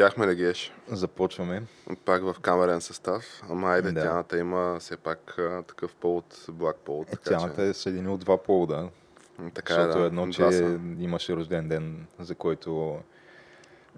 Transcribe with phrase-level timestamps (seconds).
[0.00, 0.72] Излетяхме ли геш?
[0.88, 1.62] започваме.
[2.04, 3.42] Пак в камерен състав.
[3.50, 4.02] Ама айде, Да.
[4.02, 5.34] тяната има все пак
[5.68, 7.08] такъв повод, благ повод.
[7.08, 8.88] Е, така тяната е съедини от два повода.
[9.38, 10.06] че, така Защото е, да.
[10.06, 10.78] едно, че са.
[10.98, 12.98] имаше рожден ден, за който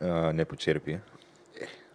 [0.00, 0.98] а, не почерпи.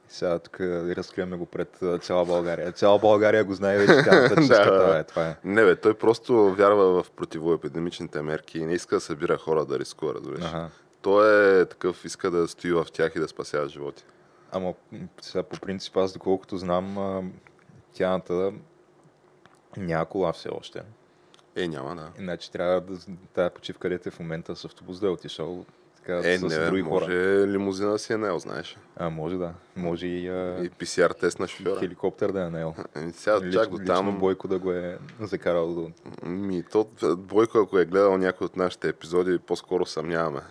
[0.10, 1.70] Сега тук разкриваме го пред
[2.02, 2.72] цяла България.
[2.72, 4.88] Цяла България го знае вече тяната Да, чистата.
[4.88, 4.98] да.
[5.00, 5.36] е, това е.
[5.44, 9.80] Не бе, той просто вярва в противоепидемичните мерки и не иска да събира хора да
[9.80, 10.46] рискува, разбираш.
[10.46, 10.70] Ага.
[11.08, 14.04] Той е такъв, иска да стои в тях и да спасява животи.
[14.52, 14.74] Ама
[15.22, 17.32] сега по принцип аз доколкото знам,
[17.94, 18.54] тяната
[19.78, 20.82] няма кола все още.
[21.56, 22.10] Е, няма, да.
[22.20, 22.98] Иначе трябва да
[23.34, 26.66] тая почивка, където е в момента с автобус да е отишъл така, Е, с не,
[26.66, 27.48] други може хора.
[27.48, 28.78] лимузина си е нел, знаеш.
[28.96, 29.54] А, може да.
[29.76, 31.80] Може и, а, И PCR тест на шофьора.
[31.80, 32.76] хеликоптер да е наел.
[32.96, 34.20] Еми, сега Лич, чак до там.
[34.20, 35.92] Бойко да го е закарал до...
[36.24, 40.42] Ми, то, Бойко, ако е гледал някой от нашите епизоди, по-скоро съмняваме.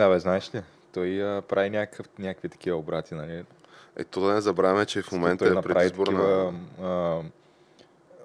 [0.00, 0.62] Да, бе, знаеш ли?
[0.92, 3.44] Той а, прави някакъв, някакви такива обрати, нали?
[3.96, 6.18] Е, то да не забравяме, че в момента той е предизборна...
[6.18, 7.20] такива а,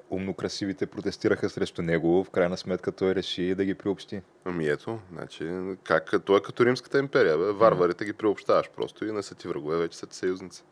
[0.10, 2.24] умно красивите протестираха срещу него.
[2.24, 4.22] В крайна сметка той реши да ги приобщи.
[4.46, 5.52] Ами ето, значи,
[5.84, 7.52] как, той е като Римската империя, бе.
[7.52, 10.64] Варварите ги приобщаваш просто и не са ти врагове, вече са ти съюзници.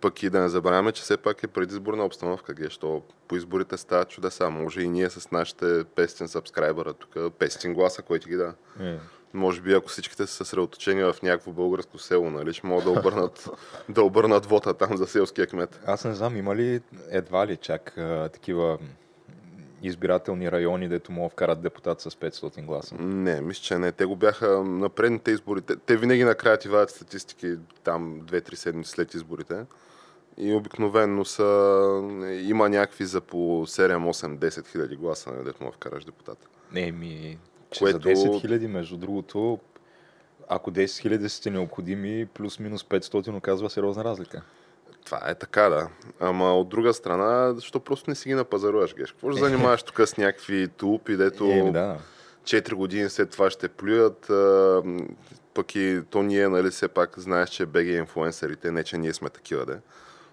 [0.00, 3.76] Пък и да не забравяме, че все пак е предизборна обстановка, где, що по изборите
[3.76, 4.50] стават чудеса.
[4.50, 8.54] Може и ние с нашите 500 сабскрайбъра тук, 500 гласа, който ги да.
[8.80, 8.98] Е.
[9.34, 13.48] Може би ако всичките са съсредоточени в някакво българско село, нали, ще могат да обърнат,
[13.88, 15.80] да обърнат вота там за селския кмет.
[15.86, 16.80] Аз не знам, има ли
[17.10, 18.78] едва ли чак а, такива
[19.82, 22.94] избирателни райони, дето да вкарат депутат с 500 гласа.
[22.94, 23.92] Не, мисля, че не.
[23.92, 25.60] Те го бяха на предните избори.
[25.60, 29.64] Те, те винаги накрая ти вадят статистики там 2-3 седмици след изборите.
[30.36, 31.44] И обикновенно са,
[32.42, 36.46] има някакви за по 7, 8, 10 хиляди гласа, нали, дето му вкараш депутата.
[36.72, 37.38] Не, ми,
[37.70, 39.58] че Което- за 10 хиляди, между другото,
[40.48, 44.42] ако 10 хиляди сте необходими, плюс-минус 500 оказва сериозна разлика.
[45.04, 45.88] Това е така, да.
[46.20, 49.12] Ама от друга страна, защо просто не си ги напазаруваш, геш?
[49.12, 51.98] Какво ще занимаваш тук с някакви тулупи, дето Е, да.
[52.44, 54.82] 4 години след това ще плюят, а,
[55.54, 59.30] пък и то ние, нали, все пак знаеш, че БГ инфуенсърите, не че ние сме
[59.30, 59.78] такива, да.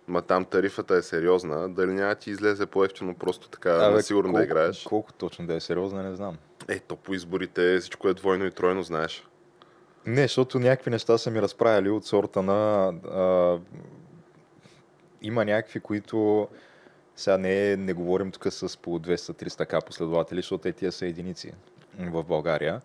[0.08, 4.40] Ма там тарифата е сериозна, дали няма ти излезе по-ефтино просто така, Абе, сигурно да
[4.40, 4.84] колко, играеш.
[4.84, 6.38] Колко точно да е сериозна, не знам.
[6.68, 9.28] Е, то по изборите всичко е двойно и тройно, знаеш.
[10.06, 12.94] Не, защото някакви неща са ми разправили от сорта на...
[13.12, 13.60] А,
[15.22, 16.48] има някакви, които...
[17.16, 21.52] Сега не, не говорим тук с по 200-300 к последователи, защото е тия са единици
[22.00, 22.82] в България.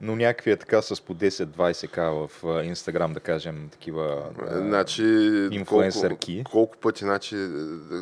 [0.00, 4.30] Но някакви е така с по 10-20 к в а, Инстаграм, да кажем, такива...
[4.50, 5.02] Значи,
[5.52, 6.36] инфлуенсърки.
[6.36, 7.36] колко, колко пъти, значи,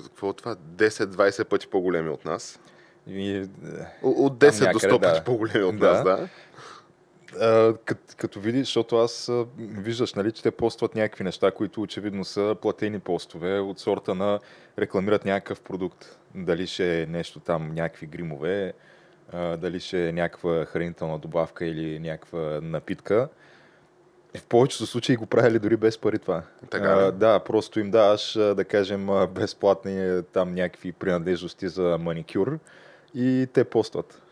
[0.04, 0.54] какво е това?
[0.54, 2.60] 10-20 пъти по-големи от нас.
[3.06, 3.46] И, е,
[4.02, 5.00] От 10 до някъде, 100 да.
[5.00, 5.92] пъти по-големи от Да.
[5.92, 6.28] нас, да.
[7.40, 12.24] А, като, като видиш, защото аз виждаш, нали, че те постват някакви неща, които очевидно
[12.24, 14.38] са платени постове от сорта на
[14.78, 16.18] рекламират някакъв продукт.
[16.34, 18.72] Дали ще е нещо там, някакви гримове,
[19.32, 23.28] а, дали ще е някаква хранителна добавка или някаква напитка.
[24.36, 26.42] В повечето случаи го правили дори без пари това.
[26.70, 32.58] Така а, да, просто им даваш, да кажем, безплатни а, там някакви принадлежности за маникюр
[33.14, 34.22] и те постват.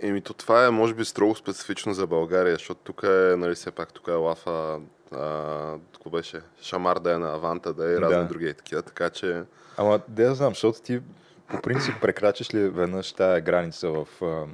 [0.00, 3.70] Еми, то това е, може би, строго специфично за България, защото тук е, нали, все
[3.70, 4.80] пак тук е лафа,
[5.12, 5.76] а,
[6.12, 8.28] беше, шамар да е на Аванта, да е и разни Да.
[8.28, 9.42] други е такива, така че
[9.76, 11.00] Ама, да я знам, защото ти
[11.48, 14.46] по принцип прекрачиш ли веднъж тая граница в а,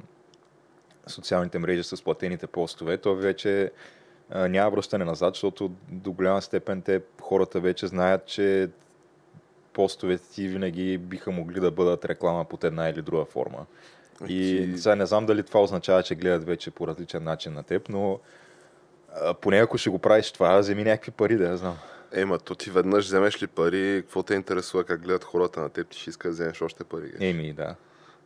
[1.07, 3.71] социалните мрежи с платените постове, то вече
[4.29, 8.69] а, няма връщане назад, защото до голяма степен те хората вече знаят, че
[9.73, 13.65] постовете ти винаги биха могли да бъдат реклама под една или друга форма.
[14.27, 17.63] И Ти- сега не знам дали това означава, че гледат вече по различен начин на
[17.63, 18.19] теб, но
[19.15, 21.77] а, поне ако ще го правиш това, вземи някакви пари, да я знам.
[22.13, 25.87] Ема, то ти веднъж вземеш ли пари, какво те интересува как гледат хората на теб,
[25.87, 27.11] ти ще искаш да вземеш още пари.
[27.19, 27.75] Еми, да.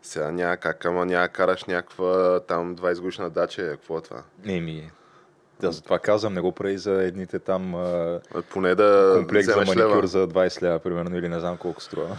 [0.02, 4.24] Сега няма как, ама няма караш някаква там 20 годишна дача, е, какво е това?
[4.46, 4.92] Еми,
[5.62, 8.20] да, затова казвам, не го прави за едните там а,
[8.50, 10.08] Поне да комплект за маникюр лева.
[10.08, 12.18] за 20 лева, примерно, или не знам колко струва.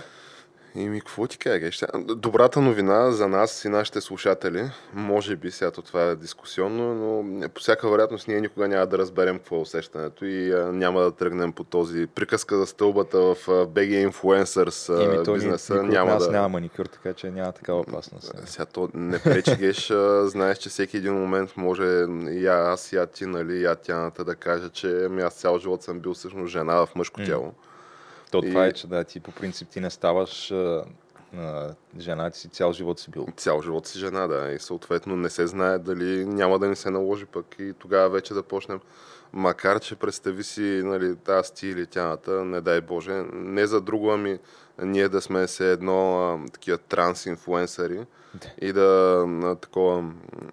[0.76, 1.72] Ими, какво ти кажа?
[1.72, 6.94] Сега, Добрата новина за нас и нашите слушатели, може би сега то това е дискусионно,
[6.94, 11.00] но по всяка вероятност ние никога няма да разберем какво е усещането и а, няма
[11.00, 15.36] да тръгнем по този приказка за стълбата в а, BG Influencers а, Еми, то ни,
[15.36, 15.74] бизнеса.
[15.74, 16.32] от няма нас да...
[16.32, 18.32] няма маникюр, така че няма такава опасност.
[18.44, 19.92] Сега то не пречи геш,
[20.22, 24.24] знаеш, че всеки един момент може и аз, и я ти, нали, и я тяната
[24.24, 27.52] да кажа, че ами аз цял живот съм бил всъщност жена в мъжко тяло.
[28.30, 30.84] То това И- е, че да, ти по принцип ти не ставаш а,
[31.36, 33.26] а, жена, ти си цял живот си бил.
[33.36, 34.52] Цял живот си жена, да.
[34.52, 38.34] И съответно не се знае дали няма да ни се наложи пък и тогава вече
[38.34, 38.80] да почнем.
[39.32, 44.10] Макар, че представи си, нали, тази ти или тяната, не дай Боже, не за друго,
[44.10, 44.38] ами
[44.82, 48.06] ние да сме се едно а, такива транс-инфлуенсъри
[48.60, 50.04] и да, а, такова,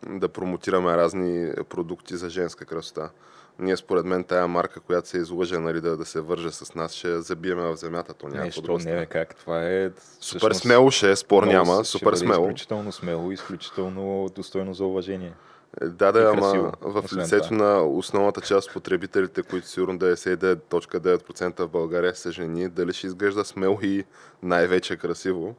[0.07, 3.09] да промотираме разни продукти за женска красота.
[3.59, 6.93] Ние според мен тая марка, която се излъже нали, да, да се върже с нас,
[6.93, 8.13] ще забиеме в земята.
[8.13, 9.35] То няма Нещо друго не как.
[9.35, 9.89] Това е...
[10.19, 12.43] Супер всъщност, смело ще е, спор няма, супер смело.
[12.43, 15.33] Изключително смело, изключително достойно за уважение.
[15.81, 17.57] Е, Да, да, ама в лицето това.
[17.57, 23.45] на основната част от потребителите, които сигурно 99.9% в България са жени, дали ще изглежда
[23.45, 24.03] смело и
[24.43, 25.55] най-вече красиво,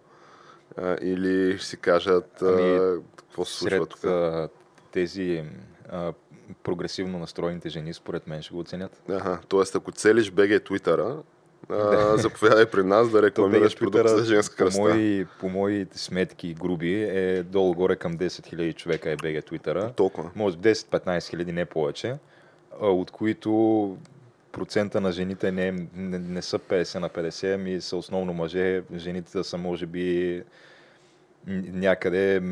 [0.77, 4.05] а, или ще си кажат а, Ами, какво се случва тук.
[4.05, 4.49] а,
[4.93, 5.45] тези
[5.93, 6.13] а,
[6.63, 9.03] прогресивно настроените жени, според мен, ще го оценят.
[9.09, 11.23] Ага, тоест ако целиш BG Twitter,
[11.69, 14.95] а, заповядай при нас да рекламираш Twitter, за женска по, красота.
[14.95, 19.95] мои, по мои сметки груби е долу-горе към 10 000 човека е BG Twitter.
[19.95, 20.31] Толкова.
[20.35, 22.17] Може би 10-15 хиляди, не повече,
[22.81, 23.97] от които
[24.53, 28.83] процента на жените не, не, не са 50 на 50, ами са основно мъже.
[28.97, 30.43] Жените са може би
[31.47, 32.43] някъде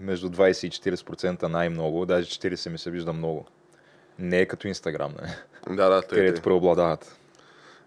[0.00, 3.46] между 20 и 40% най-много, даже 40 ми се вижда много.
[4.18, 5.36] Не е като Инстаграм, не?
[5.76, 6.42] Да, да, тъй, където тъй.
[6.42, 7.16] преобладават.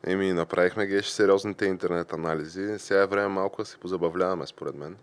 [0.07, 2.73] Еми, направихме геш сериозните интернет анализи.
[2.77, 4.95] Сега е време малко да се позабавляваме, според мен.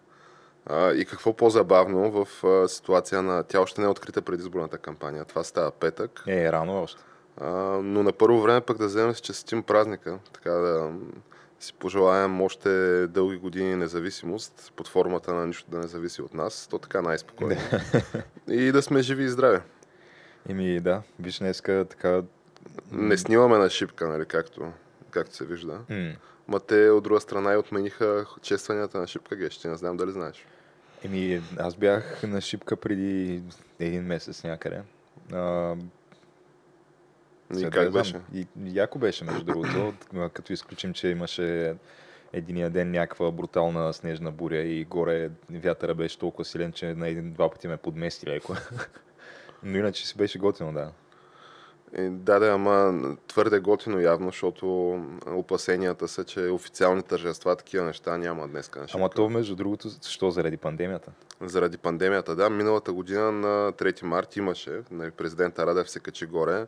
[0.66, 3.42] А, и какво по-забавно в а, ситуация на...
[3.42, 5.24] Тя още не е открита предизборната кампания.
[5.24, 6.24] Това става петък.
[6.26, 7.02] Е, рано е още.
[7.40, 7.50] А,
[7.82, 10.18] но на първо време пък да вземем да си честитим празника.
[10.32, 10.92] Така да
[11.62, 12.68] си пожелаем още
[13.06, 16.66] дълги години независимост под формата на нищо да не зависи от нас.
[16.70, 17.60] То така най-спокойно.
[18.48, 19.58] и да сме живи и здрави.
[20.48, 22.22] Еми да, виж днеска така...
[22.92, 24.72] Не снимаме на шипка, нали, както,
[25.10, 25.78] както се вижда.
[25.90, 26.12] М-
[26.48, 29.68] Ма те от друга страна и отмениха честванията на Шипка Гещи.
[29.68, 30.46] Не знам дали знаеш.
[31.04, 33.42] Еми, аз бях на шипка преди
[33.80, 34.82] един месец някъде.
[35.32, 35.74] А,
[37.58, 38.20] И как да беше?
[38.34, 39.94] И, яко беше, между другото,
[40.32, 41.74] като изключим, че имаше
[42.32, 47.50] единия ден някаква брутална снежна буря и горе вятъра беше толкова силен, че на един-два
[47.50, 48.56] пъти ме подмести леко.
[49.62, 50.90] Но иначе си беше готино, да.
[51.98, 54.92] И, да, да, ама твърде готино явно, защото
[55.26, 58.70] опасенията са, че официални тържества, такива неща няма днес.
[58.94, 60.30] Ама то, между другото, защо?
[60.30, 61.12] Заради пандемията?
[61.40, 62.50] Заради пандемията, да.
[62.50, 66.66] Миналата година на 3 март имаше, нали, президента Радев се качи горе,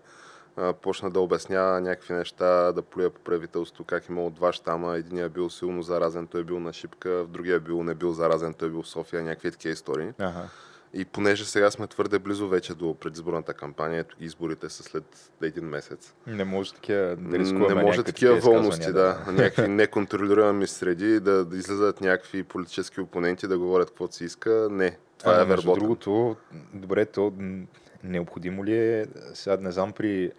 [0.82, 5.50] почна да обяснява някакви неща, да плюе по правителството, как имало два щама, единия бил
[5.50, 8.70] силно заразен, той е бил на Шипка, в другия бил не бил заразен, той е
[8.70, 10.08] бил в София, някакви такива истории.
[10.18, 10.48] Ага.
[10.96, 15.64] И понеже сега сме твърде близо вече до предизборната кампания, ето изборите са след един
[15.64, 16.14] месец.
[16.26, 19.24] Не може такива да рискуваме не може такива волности, да.
[19.26, 24.68] Някакви неконтролируеми среди, да, да излизат някакви политически опоненти да говорят каквото си иска.
[24.70, 25.80] Не, това Ама, е вербота.
[25.80, 26.36] другото,
[26.74, 27.32] добре, то
[28.04, 30.32] необходимо ли е, сега не знам при,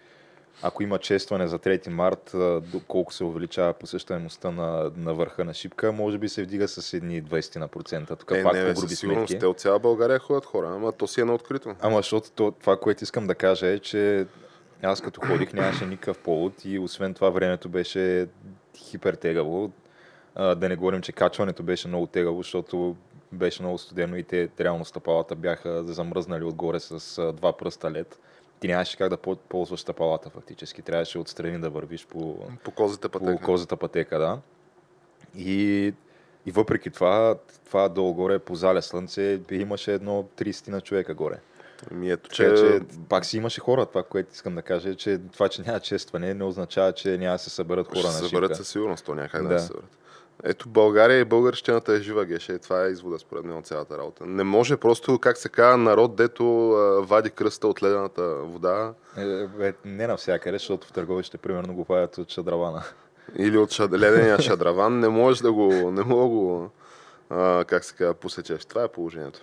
[0.62, 5.54] ако има честване за 3 март, а, колко се увеличава посещаемостта на, на върха на
[5.54, 8.16] Шипка, може би се вдига с едни 20 на процента.
[8.16, 9.38] Тук Е, пак не, по груби сметки.
[9.38, 11.74] Те от цяла България ходят хора, ама то си е на открито.
[11.80, 14.26] Ама защото то, това, което искам да кажа е, че
[14.82, 18.28] аз като ходих нямаше никакъв повод и освен това времето беше
[18.76, 19.70] хипертегаво.
[20.34, 22.96] А, да не говорим, че качването беше много тегаво, защото
[23.32, 28.18] беше много студено и те реално стъпалата бяха замръзнали отгоре с два пръста лед.
[28.60, 30.82] Ти нямаше как да по- ползваш стъпалата фактически.
[30.82, 33.44] Трябваше отстрани да вървиш по, По козите по пътека.
[33.44, 34.38] козата пътека, да.
[35.36, 35.92] И,
[36.46, 37.34] и въпреки това,
[37.64, 41.40] това долу-горе по заля слънце имаше едно 30 на човека горе.
[41.90, 43.86] Ми ето, Че, пак си имаше хора.
[43.86, 47.32] Това, което искам да кажа, е, че това, че няма честване, не означава, че няма
[47.32, 49.58] да се съберат хора ще на съберат със сигурност, то няма как да, Да.
[49.60, 49.90] се съберат.
[50.44, 52.58] Ето България и българщината е жива геше.
[52.58, 54.26] Това е извода според мен от цялата работа.
[54.26, 58.94] Не може просто, как се казва, народ, дето а, вади кръста от ледената вода.
[59.16, 59.22] Е,
[59.66, 62.82] е, не навсякъде, защото в търговище примерно го правят от шадравана.
[63.38, 63.92] Или от шад...
[63.92, 65.00] ледения шадраван.
[65.00, 66.68] Не можеш да го, не мога
[67.30, 68.64] а, как се казва, посечеш.
[68.64, 69.40] Това е положението.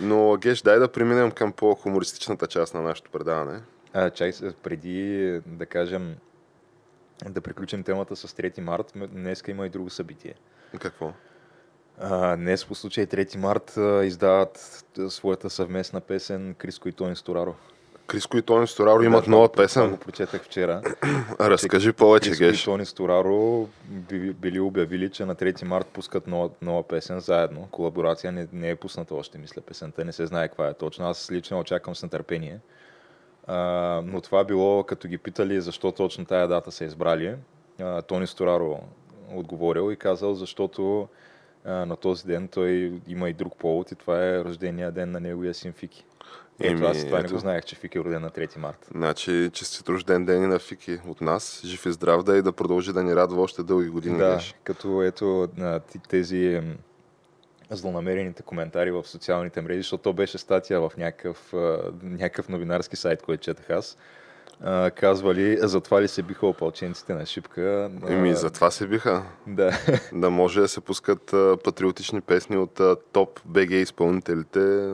[0.00, 3.60] Но, Геш, дай да преминем към по-хумористичната част на нашето предаване.
[3.92, 6.16] А, чай, преди да кажем
[7.26, 10.34] да приключим темата с 3 март, днеска има и друго събитие.
[10.80, 11.12] Какво?
[12.00, 17.54] А, днес по случай 3 март издават своята съвместна песен Криско и Тони Стораро.
[18.06, 19.90] Криско и Тони Стораро имат да, нова песен.
[19.90, 20.82] Го прочетах вчера.
[21.40, 22.62] Разкажи повече, Криско Геш.
[22.62, 23.68] и Тони Стораро
[24.34, 27.68] били обявили, че на 3 март пускат нова, нова песен заедно.
[27.70, 30.04] Колаборация не, не е пусната още, мисля, песента.
[30.04, 31.06] Не се знае каква е точно.
[31.06, 32.60] Аз лично очаквам с нетърпение.
[33.48, 37.34] А, но това било, като ги питали защо точно тая дата са избрали.
[37.80, 38.80] А, Тони Стораро
[39.34, 41.08] отговорил и казал, защото
[41.64, 45.20] а, на този ден той има и друг повод и това е рождения ден на
[45.20, 46.04] неговия син Фики.
[46.60, 47.34] Ето, Еми, аз това не ето.
[47.34, 48.88] го знаех, че Фики е роден на 3 марта.
[48.90, 51.62] Значи, честит рожден ден и на Фики от нас.
[51.64, 54.18] Жив и здрав да е и да продължи да ни радва още дълги години.
[54.18, 55.48] Да, като ето
[56.08, 56.62] тези
[57.70, 61.52] злонамерените коментари в социалните мрежи, защото то беше статия в някакъв,
[62.02, 63.96] някакъв новинарски сайт, който четах аз.
[64.94, 67.90] Казвали, затова ли се биха опълченците на Шипка.
[68.08, 69.22] Еми, за това се биха.
[69.46, 69.78] Да,
[70.12, 71.34] Да може да се пускат
[71.64, 72.80] патриотични песни от
[73.12, 74.92] топ БГ изпълнителите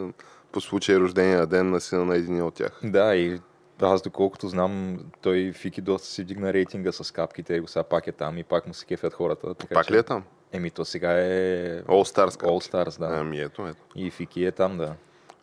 [0.53, 2.81] по случай рождения ден на сина на един от тях.
[2.85, 3.41] да, и
[3.83, 8.13] аз доколкото знам, той Фики доста си дигна рейтинга с капките, го сега пак е
[8.13, 9.55] там и пак му се кефят хората.
[9.55, 10.25] Така, Пак че, ли е там?
[10.55, 12.43] Еми, то сега е All Stars.
[12.43, 13.17] All Stars, да.
[13.21, 13.79] Ами ето, ето.
[13.97, 14.95] И Фики е там, да.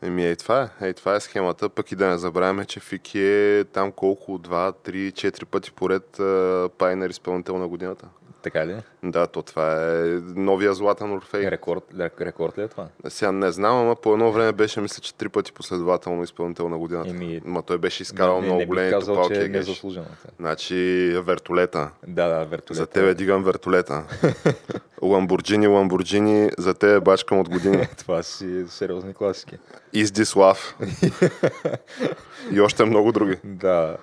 [0.02, 0.86] Еми, ей това е.
[0.86, 1.70] Ей това е схемата.
[1.70, 6.22] Пък и да не забравяме, че Фики е там колко, два, три, четири пъти поред
[6.78, 8.08] пайнер изпълнител на годината.
[8.42, 8.76] Така ли?
[9.04, 10.04] Да, то това е
[10.36, 11.52] новия Златан Орфей.
[11.52, 11.84] Рекорд,
[12.22, 12.88] рекорд ли е това?
[13.08, 16.78] Сега не знам, ама по едно време беше, мисля, че три пъти последователно изпълнител на
[16.78, 17.10] годината.
[17.10, 19.36] Еми, Ма той беше изкарал не, много не бих големи казал, топалки.
[19.36, 20.06] че е незаслужено.
[20.40, 20.76] Значи
[21.24, 21.90] вертолета.
[22.08, 22.78] Да, да, вертолет.
[22.78, 24.04] За тебе дигам вертолета.
[25.02, 27.88] Ламборджини, Ламборджини, за тебе бачкам от години.
[27.98, 29.58] Това си сериозни класики.
[29.94, 30.74] Love?
[32.52, 33.38] и още много други.
[33.44, 33.98] Да,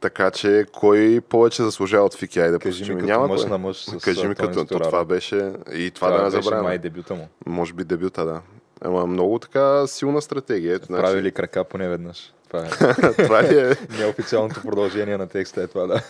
[0.00, 2.40] Така че, кой повече заслужава от Фики?
[2.40, 3.50] Айде, кажи ми като Няма мъж кой.
[3.50, 4.64] на мъж с Кажи ми като...
[4.64, 5.52] То, това беше...
[5.72, 6.68] И това, това да не беше забравяме.
[6.68, 7.28] май дебюта му.
[7.46, 8.40] Може би дебюта, да.
[8.80, 10.74] Ама много така силна стратегия.
[10.74, 12.32] Ето, значи, Правили крака поне веднъж.
[12.52, 13.76] Това е това е?
[13.98, 16.02] неофициалното продължение на текста е това, да.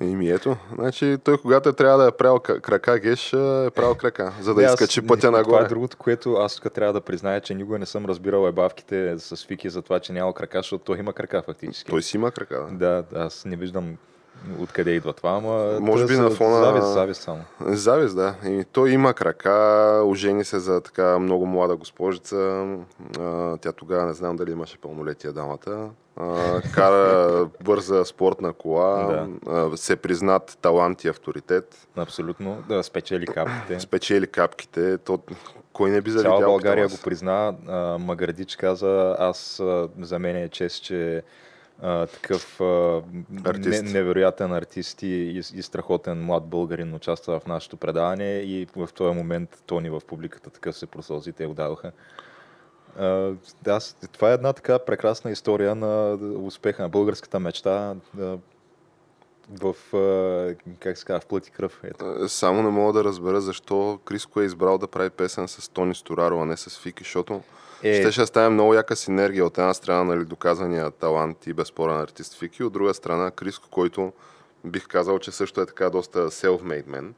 [0.00, 0.56] Ими ето.
[0.74, 4.62] Значи той когато е трябва да е правил крака геш, е правил крака, за да
[4.62, 5.64] изкачи пътя Това нагоре.
[5.64, 9.46] е другото, което аз тук трябва да призная, че никога не съм разбирал ебавките с
[9.46, 11.90] Фики за това, че няма крака, защото той има крака фактически.
[11.90, 12.66] Той си има крака.
[12.70, 13.96] Да, да, аз не виждам
[14.58, 15.78] откъде идва това, ама...
[15.80, 17.40] Може би на фона- Завист, завист само.
[17.62, 18.34] Завист, да.
[18.44, 19.52] И той има крака,
[20.04, 22.66] ожени се за така много млада госпожица.
[23.60, 25.88] Тя тогава не знам дали имаше пълнолетие дамата.
[26.72, 29.76] Кара бърза спортна кола, Да.
[29.76, 32.62] се признат талант и авторитет, Абсолютно.
[32.68, 33.80] Да, спечели капките.
[33.80, 34.98] спечели капките.
[34.98, 35.18] То,
[35.72, 37.54] кой не би Цяла завидял България като го призна.
[38.00, 39.62] Маградич каза, аз
[40.00, 41.22] за мен е чест, че
[41.82, 43.02] а, такъв а,
[43.44, 43.82] Артист.
[43.82, 48.88] не, невероятен артист и, и, и страхотен млад българин участва в нашето предаване и в
[48.94, 51.92] този момент Тони в публиката такъв се просълзи, те го дадоха.
[52.98, 53.32] А,
[53.80, 58.38] с- това е една така прекрасна история на успеха на българската мечта да,
[59.50, 59.74] в,
[60.78, 61.80] как се казва, в плът и кръв.
[61.84, 62.28] Ето.
[62.28, 66.40] Само не мога да разбера защо Криско е избрал да прави песен с Тони Стораро,
[66.40, 67.42] а не с Фики, защото
[67.82, 69.46] Е, ще ще стане много яка синергия.
[69.46, 74.12] От една страна нали, доказания талант и безспорен артист Фики, от друга страна Криско, който
[74.64, 77.12] бих казал, че също е така доста self-made man.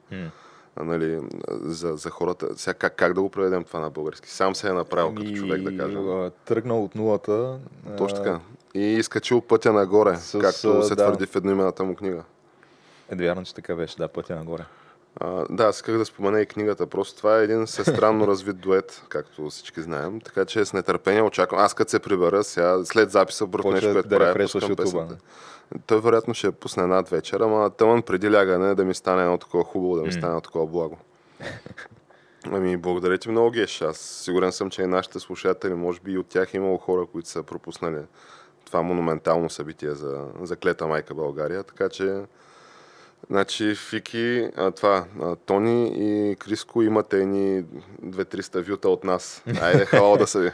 [0.77, 2.49] А, нали, за, за хората.
[2.57, 4.31] Сега как, как да го преведем това на български?
[4.31, 6.31] Сам се е направил като Ами, човек, да кажем.
[6.45, 7.59] Тръгнал от нулата.
[7.99, 8.41] Точно така.
[8.75, 11.05] И изкачил пътя нагоре, С, както се да.
[11.05, 12.23] твърди в едноимената му книга.
[13.11, 14.65] Е, вярно, че така беше, да, пътя нагоре.
[15.21, 16.87] А, да, аз исках да спомена и книгата.
[16.87, 20.21] Просто това е един всестранно развит дует, както всички знаем.
[20.21, 21.61] Така че с нетърпение очаквам.
[21.61, 25.17] Аз като се прибера сега, след записа, първо нещо, което да правя, пускам песента.
[25.87, 29.65] Той вероятно ще пусне над вечер, ама тъмън преди лягане да ми стане едно такова
[29.65, 30.13] хубаво, да ми М.
[30.13, 30.99] стане едно такова благо.
[32.53, 33.83] Ами, благодаря ти много, Геш.
[33.83, 37.07] Аз сигурен съм, че и нашите слушатели, може би и от тях е имало хора,
[37.13, 37.99] които са пропуснали
[38.65, 41.63] това монументално събитие за, за клета майка България.
[41.63, 42.21] Така че,
[43.31, 47.65] значи, Фики, а, това, а, Тони и Криско имате едни
[48.05, 49.43] 2-300 вюта от нас.
[49.61, 50.51] Айде, хала да са ви.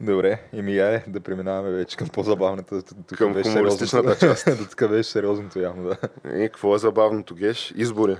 [0.00, 2.82] Добре, и ми яе да преминаваме вече към по-забавната.
[2.82, 4.70] Тук Към беше хумористичната сериозното.
[4.70, 5.96] Тук беше сериозното явно, да.
[6.36, 7.72] И какво е забавното, Геш?
[7.76, 8.16] Избори.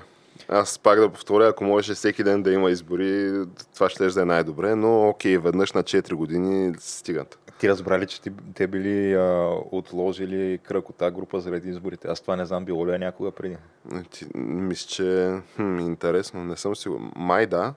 [0.49, 3.33] Аз пак да повторя, ако можеше всеки ден да има избори,
[3.75, 7.39] това ще да е най-добре, но окей, веднъж на 4 години стигат.
[7.61, 12.09] Ти разбрали, че ти, те били а, отложили кръг от тази група заради изборите.
[12.09, 13.57] Аз това не знам, било ли е някога преди.
[14.11, 17.13] Ти, мисля, че хм, интересно, не съм сигурен.
[17.17, 17.75] Май да,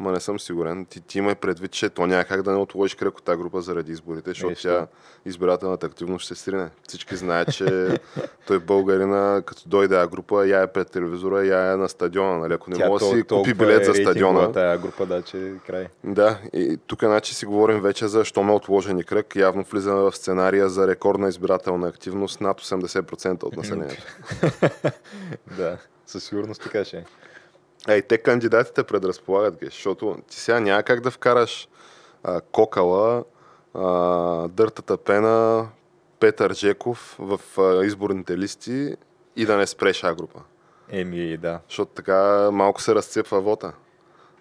[0.00, 0.86] Ма не съм сигурен.
[0.86, 3.60] Ти, ти имай предвид, че то няма как да не отложиш кръг от тази група
[3.60, 4.86] заради изборите, защото тя
[5.26, 6.68] избирателната активност ще се срине.
[6.88, 7.98] Всички знаят, че
[8.46, 12.38] той българина, като дойде а група, я е пред телевизора, я е на стадиона.
[12.38, 12.54] Нали?
[12.54, 15.52] Ако не Тя може да си купи билет е за стадиона, Тая група, да, че
[15.66, 15.86] край.
[16.04, 19.36] да, и тук значи си говорим вече за що ме отложени кръг.
[19.36, 24.02] Явно влизаме в сценария за рекордна избирателна активност над 80% от населението.
[25.56, 27.04] да, със сигурност така ще е.
[27.88, 31.68] Ей, те кандидатите предразполагат ги, защото ти сега няма как да вкараш
[32.22, 33.24] а, Кокала,
[33.74, 33.88] а,
[34.48, 35.68] Дъртата Пена,
[36.20, 38.96] Петър Жеков в а, изборните листи
[39.36, 40.40] и да не спреш А група.
[40.88, 41.60] Еми, да.
[41.68, 43.72] Защото така малко се разцепва вота.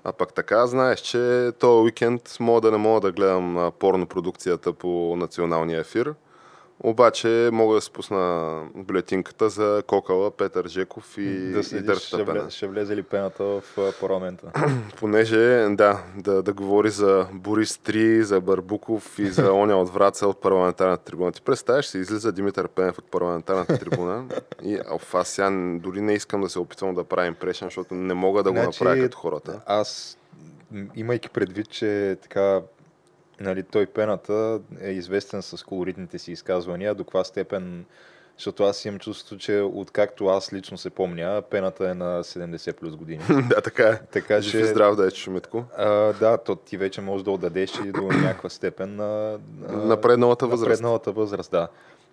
[0.04, 4.08] А пък така знаеш, че този уикенд мога да не мога да гледам а, порно
[4.08, 6.14] продукцията по националния ефир.
[6.84, 12.24] Обаче мога да спусна бюлетинката за Кокала, Петър Жеков и, да и следиш, Дъртата ще,
[12.24, 13.64] влезе, ще влезе ли пената в
[14.00, 14.52] парламента.
[15.00, 20.28] Понеже, да, да, да говори за Борис 3, за Барбуков и за оня от Враца
[20.28, 21.32] от парламентарната трибуна.
[21.32, 24.26] Ти представяш се, излиза Димитър Пенев от парламентарната трибуна
[24.64, 28.14] и оф, аз сега дори не искам да се опитвам да правя импрешен, защото не
[28.14, 29.62] мога да го Значи, направя като хората.
[29.66, 30.18] Аз,
[30.96, 32.62] имайки предвид, че така,
[33.40, 37.86] нали, той пената е известен с колоритните си изказвания, до каква степен,
[38.38, 42.96] защото аз имам чувството, че откакто аз лично се помня, пената е на 70 плюс
[42.96, 43.22] години.
[43.50, 44.00] да, така е.
[44.12, 45.64] Така Жив че, здрав да е, Чумитко.
[45.78, 50.70] а, да, то ти вече можеш да отдадеш и до някаква степен на, Напредналата възраст.
[50.70, 51.68] Напредналата възраст, да.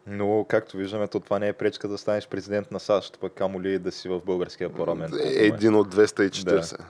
[0.06, 3.62] Но, както виждаме, то това не е пречка да станеш президент на САЩ, пък камо
[3.62, 5.14] ли да си в българския парламент.
[5.14, 5.44] Е.
[5.44, 6.80] Един от 240.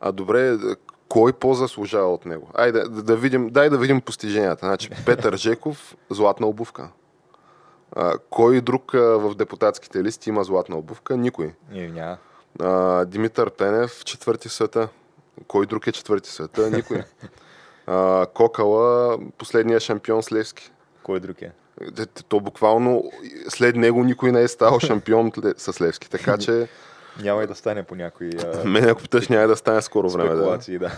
[0.00, 0.56] А добре,
[1.12, 2.48] кой по-заслужава от него?
[2.54, 4.66] Айде да, да видим, дай да видим постиженията.
[4.66, 6.88] Значи, Петър Жеков, златна обувка.
[7.96, 11.16] А, кой друг а, в депутатските листи има златна обувка?
[11.16, 11.54] Никой.
[11.70, 12.16] Няма.
[12.60, 14.88] А, Димитър Пенев, четвърти света.
[15.48, 16.70] Кой друг е четвърти света?
[16.70, 17.02] Никой.
[17.86, 20.72] А, Кокала, последния шампион с Левски.
[21.02, 21.52] Кой друг е?
[22.28, 23.12] То буквално
[23.48, 26.10] след него никой не е ставал шампион с Левски.
[26.10, 26.68] Така че
[27.20, 30.28] Няма и да стане по някои а, мен ако питаш няма да стане скоро време.
[30.28, 30.36] Да.
[30.36, 30.92] спекулации, да.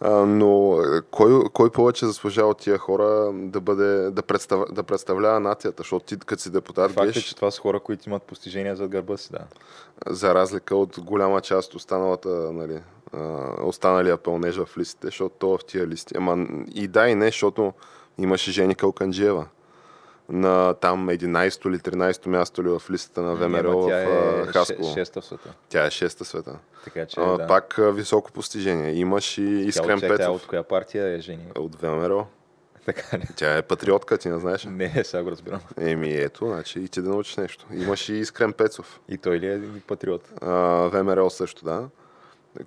[0.00, 4.82] А, но е, кой, кой повече заслужава от тия хора да, бъде, да, представ, да
[4.82, 5.80] представлява нацията?
[5.80, 8.76] Защото ти като си депутат Факт е, геш, че това са хора, които имат постижения
[8.76, 9.38] зад гърба си, да.
[10.06, 12.80] за разлика от голяма част останалата, нали,
[13.62, 16.14] останалия пълнежа в листите, защото то е в тия листи.
[16.16, 17.72] Ама и да и не, защото
[18.18, 19.46] имаше Жени Калканджиева
[20.30, 24.94] на там 11 или 13 място ли в листата на ВМРО Ама в е Хасково.
[24.94, 25.54] шеста в света.
[25.68, 26.58] Тя е шеста света.
[26.84, 27.46] Така че, А, да.
[27.46, 28.92] Пак високо постижение.
[28.94, 31.46] Имаш и Искрен тя, тя от коя партия е жени?
[31.58, 32.26] от ВМРО.
[32.86, 33.28] Така ли?
[33.36, 34.64] Тя е патриотка, ти не знаеш.
[34.64, 35.60] Не, сега го разбирам.
[35.80, 37.66] Еми ето, значи и ти да научиш нещо.
[37.72, 39.00] Имаш и Искрен Пецов.
[39.08, 40.22] И той ли е патриот?
[40.42, 40.50] А,
[40.88, 41.88] ВМРО също, да.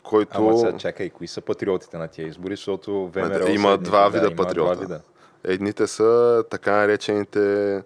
[0.04, 0.32] Който...
[0.34, 3.44] Ама сега чакай, кои са патриотите на тия избори, защото ВМРО...
[3.46, 4.76] са има едните, два да, вида има патриота.
[4.76, 5.02] Два вида.
[5.44, 7.84] Едните са така наречените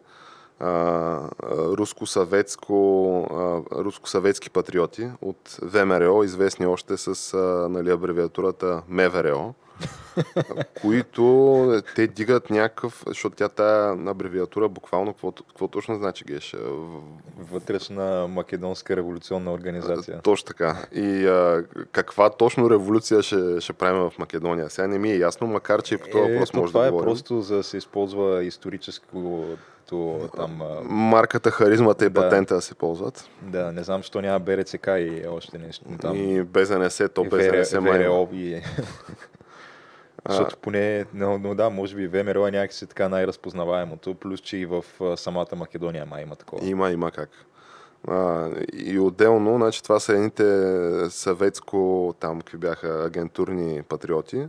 [3.72, 7.38] руско-съветски патриоти от ВМРО, известни още с
[7.70, 9.54] нали, абревиатурата МВР,
[10.82, 16.56] които те дигат някакъв, защото тя тая абревиатура буквално, какво, какво точно значи геш?
[17.38, 20.22] Вътрешна македонска революционна организация.
[20.22, 20.78] Точно така.
[20.92, 24.70] И а, каква точно революция ще, ще правим в Македония?
[24.70, 26.88] Сега не ми е ясно, макар че и по този въпрос то може това да
[26.88, 27.08] е говорим.
[27.10, 29.46] просто за да се използва историческо
[30.36, 30.62] там...
[30.84, 32.22] Марката, харизмата и Да.
[32.22, 33.30] патента да се ползват.
[33.42, 36.16] Да, не знам, защо няма БРЦК и още нещо там.
[36.16, 37.72] И БЗНС, то БЗНС.
[37.72, 38.62] ВРО и...
[40.30, 44.66] Защото поне, но, но да, може би ВМРО е някакси така най-разпознаваемото, плюс че и
[44.66, 44.84] в
[45.16, 46.66] самата Македония май има такова.
[46.66, 47.30] Има, има как.
[48.08, 50.44] А, и отделно, значи това са едните
[51.10, 54.48] съветско, там какви бяха агентурни патриоти,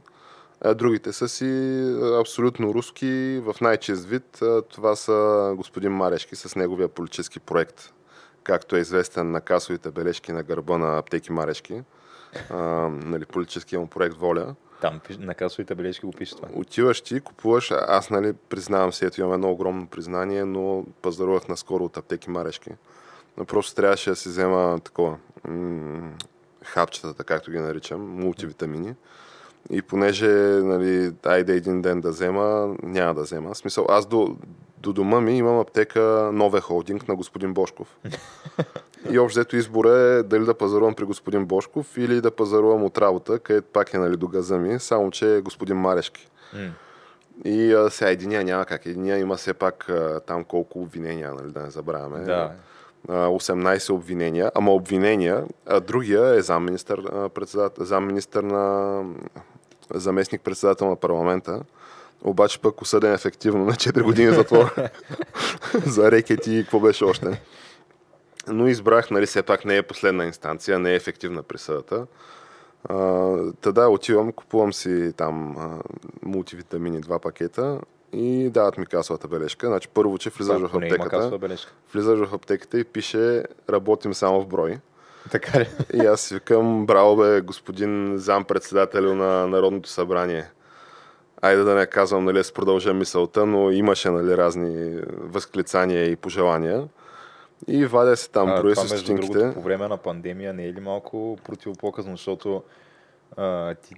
[0.60, 1.80] а другите са си
[2.20, 4.40] абсолютно руски, в най-чист вид.
[4.68, 7.92] Това са господин Марешки с неговия политически проект,
[8.44, 11.82] както е известен на касовите бележки на гърба на аптеки Марешки.
[12.50, 12.56] А,
[12.88, 14.54] нали, политическия му проект Воля.
[14.80, 16.48] Там на касовите бележки го пише това.
[16.54, 21.84] Отиваш ти, купуваш, аз нали признавам се, ето имам едно огромно признание, но пазарувах наскоро
[21.84, 22.70] от аптеки Марешки.
[23.36, 26.12] Но просто трябваше да си взема такова м-
[26.64, 28.94] хапчетата, както ги наричам, мултивитамини.
[29.70, 30.28] И понеже,
[30.62, 33.54] нали, айде един ден да взема, няма да взема.
[33.54, 34.36] В смисъл, аз до,
[34.78, 37.96] до дома ми имам аптека Нове Холдинг на господин Бошков.
[39.10, 42.98] И общо взето избор е дали да пазарувам при господин Бошков или да пазарувам от
[42.98, 46.28] работа, където пак е нали, до газа ми, само че е господин Марешки.
[46.54, 46.70] М.
[47.44, 48.86] И а, сега единия няма как.
[48.86, 52.18] Единия има все пак а, там колко обвинения, нали, да не забравяме.
[52.18, 52.52] Да.
[53.08, 59.02] А, 18 обвинения, ама обвинения, а другия е замминистър, председател, замминистър на
[59.94, 61.62] заместник председател на парламента,
[62.24, 64.74] обаче пък осъден ефективно на 4 години затвор
[65.86, 67.40] за рекети и какво беше още.
[68.48, 72.06] Но избрах, нали, все пак не е последна инстанция, не е ефективна присъдата.
[73.60, 75.56] Та да, отивам, купувам си там
[76.22, 77.80] мултивитамини, два пакета
[78.12, 79.66] и дават ми касовата бележка.
[79.66, 81.38] Значи първо, че влизаш в не има аптеката,
[81.92, 84.78] влизаш в аптеката и пише работим само в брой.
[85.30, 85.68] Така ли?
[85.94, 90.50] И аз си викам, браво бе, господин зам председател на Народното събрание.
[91.42, 96.88] Айде да не казвам, нали, с продължа мисълта, но имаше нали, разни възклицания и пожелания.
[97.66, 99.32] И вадя се там, А, броя се стотинките.
[99.38, 102.62] другото, по време на пандемия не е ли малко противопоказно, защото
[103.36, 103.94] а, ти,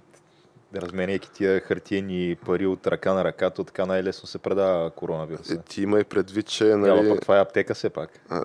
[0.75, 5.53] разменяйки тия хартиени пари от ръка на ръка, то така най-лесно се предава коронавируса.
[5.53, 6.77] Е, Ти имай предвид, че Нали...
[6.93, 8.09] нали, пък това е аптека все пак.
[8.29, 8.43] А,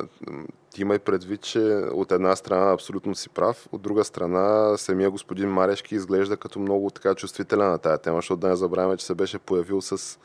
[0.70, 1.60] Ти имай предвид, че
[1.92, 6.90] от една страна абсолютно си прав, от друга страна самия господин Марешки изглежда като много
[6.90, 10.18] така чувствителен на тая тема, защото да не забравяме, че се беше появил с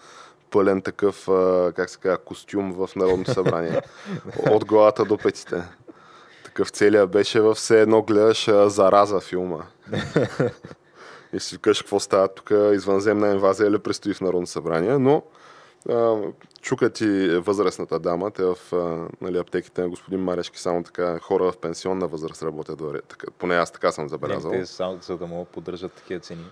[0.52, 1.26] пълен такъв,
[1.76, 3.82] как се казва, костюм в Народното събрание.
[4.52, 5.64] от главата до петите.
[6.46, 9.60] Такъв целият беше в все едно гледаш зараза филма.
[11.34, 15.24] И си викаш какво става тук, извънземна инвазия ли предстои в Народно събрание, но
[16.62, 18.58] чука ти възрастната дама, те в
[19.22, 23.72] нали, аптеките на господин Марешки само така хора в пенсионна възраст работят, така, поне аз
[23.72, 24.52] така съм забелязал.
[24.52, 26.46] Не, те само за да могат поддържат такива цени.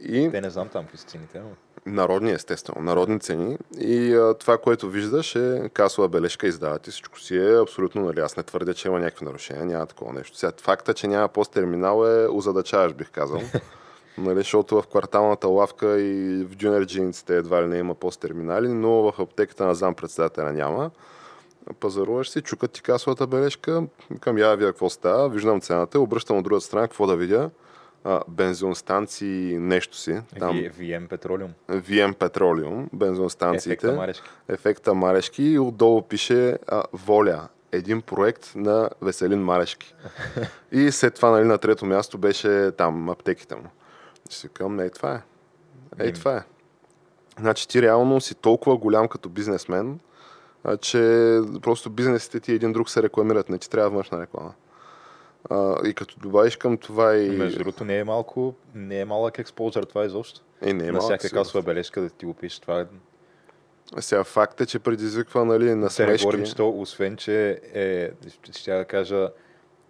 [0.00, 1.50] И Те не знам там какви са цените, но...
[1.86, 3.58] народни, естествено, народни цени.
[3.78, 8.20] И а, това, което виждаш е касова бележка, издават и всичко си е абсолютно, нали,
[8.20, 10.36] аз не твърдя, че има някакви нарушения, няма такова нещо.
[10.36, 13.40] Сега, факта, че няма посттерминал е озадачаваш, бих казал.
[14.18, 19.14] нали, защото в кварталната лавка и в дюнерджиниците едва ли не има посттерминали, но в
[19.18, 20.90] аптеката на зам председателя няма.
[21.80, 23.82] Пазаруваш си, чукат ти касовата бележка,
[24.20, 27.50] към я видя какво става, виждам цената, обръщам от другата страна, какво да видя.
[28.08, 30.20] А, бензиностанции, нещо си.
[30.38, 31.48] Там, VM Petroleum.
[31.68, 33.72] VM Petroleum, бензиностанциите.
[33.72, 34.28] Ефекта Марешки.
[34.48, 37.48] Ефекта Марешки и отдолу пише а, Воля.
[37.72, 39.94] Един проект на Веселин Марешки.
[40.72, 43.68] и след това нали, на трето място беше там аптеките му.
[44.30, 45.22] И си казвам, не, това е.
[45.98, 46.42] Ей, това е.
[47.38, 50.00] Значи ти реално си толкова голям като бизнесмен,
[50.64, 50.98] а, че
[51.62, 53.48] просто бизнесите ти един друг се рекламират.
[53.48, 54.52] Не ти трябва външна реклама.
[55.50, 57.30] А, и като добавиш към това и...
[57.30, 60.40] Между другото не е малко, не е малък експозър това изобщо.
[60.62, 62.58] Е, не е на всяка касова бележка да ти го пишеш.
[62.58, 62.86] Това е...
[64.00, 66.24] Сега факт е, че предизвиква нали, Те не насмешки.
[66.24, 68.10] говорим, че то, освен, че е,
[68.52, 69.30] ще да кажа,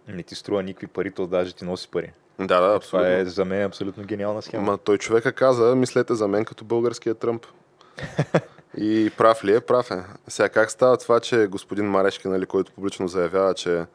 [0.07, 2.11] не ти струва никакви пари, то даже ти носи пари.
[2.39, 3.07] Да, да, абсолютно.
[3.07, 4.63] Това е за мен абсолютно гениална схема.
[4.63, 7.45] Ма той човека каза, мислете за мен като българския Тръмп.
[8.77, 9.59] И прав ли е?
[9.59, 10.03] Прав е.
[10.27, 13.85] Сега как става това, че господин Марешки, нали, който публично заявява, че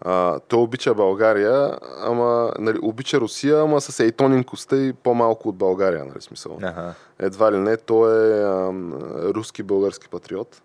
[0.00, 6.04] а, той обича България, ама нали, обича Русия, ама с ейтонинкостта и по-малко от България,
[6.04, 6.58] нали, смисъл.
[6.62, 6.94] Аха.
[7.18, 8.72] Едва ли не, той е а,
[9.34, 10.62] руски български патриот.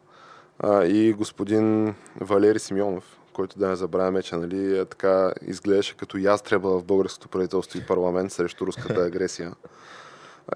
[0.60, 6.18] А, и господин Валери Симеонов, който да не забравяме, че нали, е, така изглеждаше като
[6.18, 9.52] ястреба в българското правителство и парламент срещу руската агресия.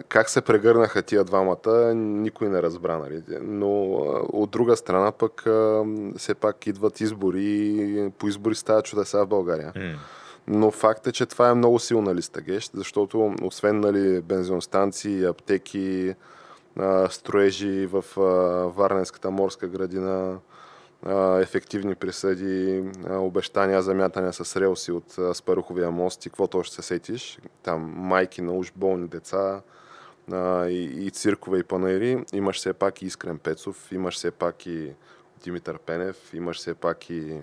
[0.09, 3.23] Как се прегърнаха тия двамата, никой не разбра, нали?
[3.41, 3.83] Но
[4.33, 5.45] от друга страна пък
[6.17, 9.73] все пак идват избори по избори стават чудеса в България.
[9.75, 9.81] М.
[10.47, 16.15] Но факт е, че това е много силна листа гещ, защото освен нали, бензиностанции, аптеки,
[17.09, 18.03] строежи в
[18.75, 20.37] Варненската морска градина,
[21.41, 27.39] ефективни присъди, обещания за мятане с релси от Спаруховия мост и каквото още се сетиш.
[27.63, 29.61] Там майки на уж болни деца
[30.69, 32.25] и, и циркове и панаири.
[32.33, 34.93] Имаш все пак и Искрен Пецов, имаш все пак и
[35.43, 37.37] Димитър Пенев, имаш все пак и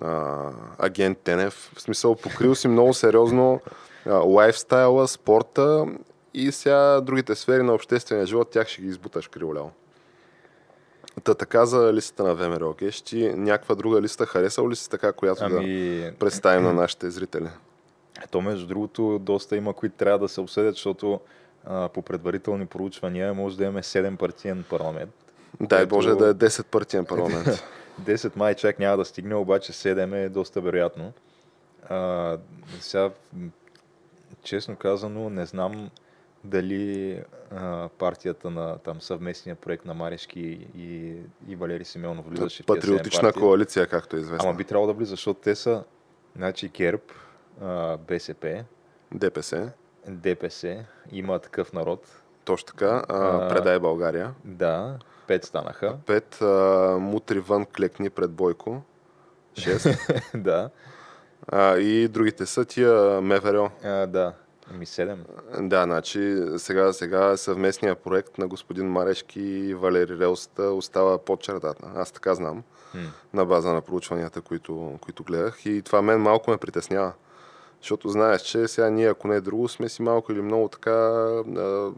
[0.00, 1.72] а, агент Тенев.
[1.74, 3.60] В смисъл, покрил си много сериозно
[4.06, 5.86] а, лайфстайла, спорта
[6.34, 9.72] и сега другите сфери на обществения живот, тях ще ги избуташ криолял.
[11.24, 15.12] Та така за листата на ВМРО Геш, ти някаква друга листа харесал ли си така,
[15.12, 17.48] която да Ами, представим на нашите зрители?
[18.30, 21.20] то между другото доста има, които трябва да се обсъдят, защото
[21.64, 25.10] а, по предварителни проучвания може да имаме 7 партиен парламент.
[25.60, 27.46] Дай Което- Боже да е 10 партиен парламент.
[28.02, 31.12] 10 май чак няма да стигне, обаче 7 е доста вероятно.
[31.88, 32.36] А,
[32.80, 33.10] сега,
[34.42, 35.90] честно казано, не знам
[36.44, 41.16] дали а, партията на там съвместния проект на Марешки и,
[41.48, 44.48] и Валери Симеонов влизаше в Патриотична коалиция, както е известно.
[44.48, 45.84] Ама би трябвало да влиза, защото те са
[46.36, 47.02] значи ГЕРБ,
[47.60, 48.64] а, БСП,
[49.14, 49.72] ДПС.
[50.08, 52.22] ДПС, има такъв народ.
[52.44, 53.04] Точно така.
[53.08, 54.34] А, предай България.
[54.44, 55.96] Да, пет станаха.
[56.06, 56.42] Пет.
[56.42, 58.82] А, мутри вън клекни пред Бойко.
[59.58, 59.88] Шест.
[60.34, 60.70] да.
[61.48, 63.70] А, и другите са тия МВР.
[63.84, 64.32] А, да.
[64.72, 65.24] Ми седем.
[65.60, 71.86] Да, значи сега, сега съвместния проект на господин Марешки и Валери Релста остава под чертата.
[71.94, 72.62] Аз така знам.
[72.94, 73.00] М.
[73.34, 75.66] на база на проучванията, които, които гледах.
[75.66, 77.12] И това мен малко ме притеснява.
[77.80, 80.90] Защото знаеш, че сега ние, ако не е друго, сме си малко или много така
[80.90, 81.90] а,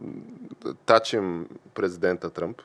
[0.86, 2.62] тачим президента Тръмп.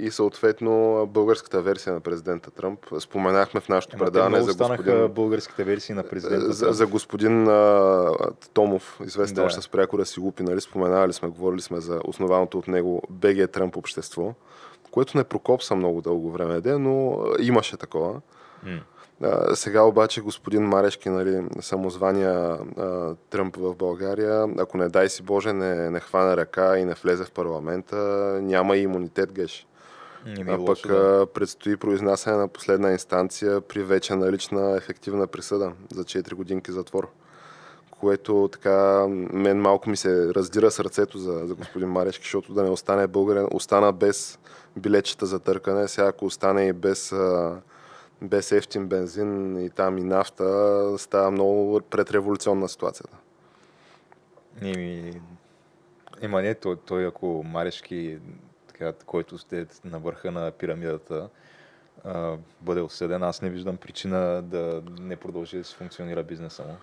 [0.00, 2.78] И съответно българската версия на президента Тръмп.
[2.98, 6.52] Споменахме в нашото Ема предаване за господин, българските версии на президента.
[6.52, 8.12] за, за господин а,
[8.54, 9.42] Томов, известен Да.
[9.42, 10.60] още с прякора си лупи, нали?
[10.60, 14.34] Споменавали сме, говорили сме за основаното от него БГ Тръмп общество,
[14.90, 18.20] което не прокопса много дълго време, де, но имаше такова.
[18.62, 18.80] М.
[19.22, 25.22] А, сега обаче господин Марешки, нали, самозвания а, Тръмп в България, ако не дай си
[25.22, 27.96] Боже не, не хване ръка и не влезе в парламента,
[28.42, 29.66] няма и имунитет геш.
[30.26, 31.26] Не ми е А пък да.
[31.34, 37.08] предстои произнасяне на последна инстанция при вече налична ефективна присъда за 4 годинки затвор.
[37.90, 42.70] Което така мен малко ми се раздира сърцето за, за господин Марешки, защото да не
[42.70, 44.38] остане българин, остана без
[44.76, 47.14] билетчета за търкане, сега ако остане и без,
[48.22, 53.16] без ефтин бензин и там и нафта, става много предреволюционна ситуацията.
[54.62, 55.20] Еми,
[56.20, 58.18] Ема не, той, той ако Марешки,
[58.80, 61.28] така, който сте на върха на пирамидата,
[62.04, 66.76] а, бъде осъден, аз не виждам причина да не продължи да си функционира бизнеса му.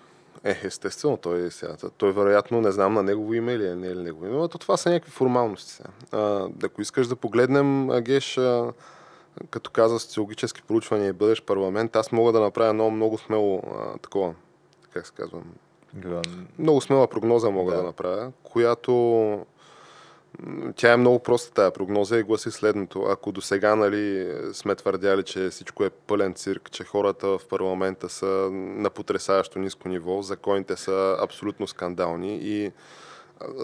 [0.43, 4.03] Е, естествено, той, сега, той вероятно не знам на негово име или не е ли
[4.03, 5.83] негово име, но то това са някакви формалности.
[6.11, 8.73] А, ако искаш да погледнем, Геш, а,
[9.49, 13.97] като каза социологически проучвания и бъдеш парламент, аз мога да направя много, много смело а,
[13.97, 14.35] такова,
[14.91, 15.41] как се казва,
[15.95, 16.21] Га-
[16.59, 17.81] много смела прогноза мога да, Да.
[17.81, 19.45] да направя, която
[20.75, 23.01] тя е много проста тая прогноза и гласи следното.
[23.01, 28.09] Ако до сега нали, сме твърдяли, че всичко е пълен цирк, че хората в парламента
[28.09, 32.71] са на потрясаващо ниско ниво, законите са абсолютно скандални и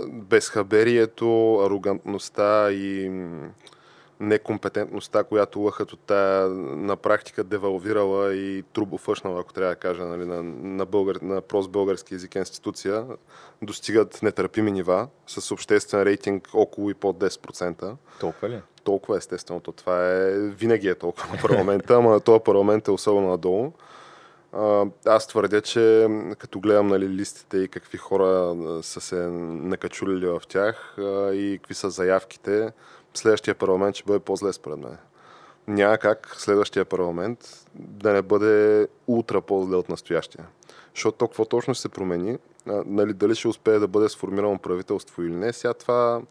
[0.07, 3.11] безхаберието, арогантността и
[4.23, 10.25] некомпетентността, която лъхът от тая на практика девалвирала и трубофъшнала, ако трябва да кажа, нали,
[10.25, 13.05] на, на, българ, на прост български език институция,
[13.61, 17.95] достигат нетърпими нива с обществен рейтинг около и под 10%.
[18.19, 18.61] Толкова ли?
[18.83, 19.59] Толкова естествено.
[19.59, 23.71] То това е, винаги е толкова на парламента, ама този парламент е особено надолу.
[25.05, 26.07] Аз твърдя, че
[26.37, 30.95] като гледам нали, листите и какви хора са се накачулили в тях
[31.33, 32.71] и какви са заявките,
[33.13, 34.97] следващия парламент ще бъде по-зле според мен.
[35.67, 37.39] Няма как следващия парламент
[37.75, 40.47] да не бъде ултра по-зле от настоящия.
[40.95, 44.57] Защото то какво точно ще се промени, а, нали, дали ще успее да бъде сформирано
[44.57, 46.21] правителство или не, сега това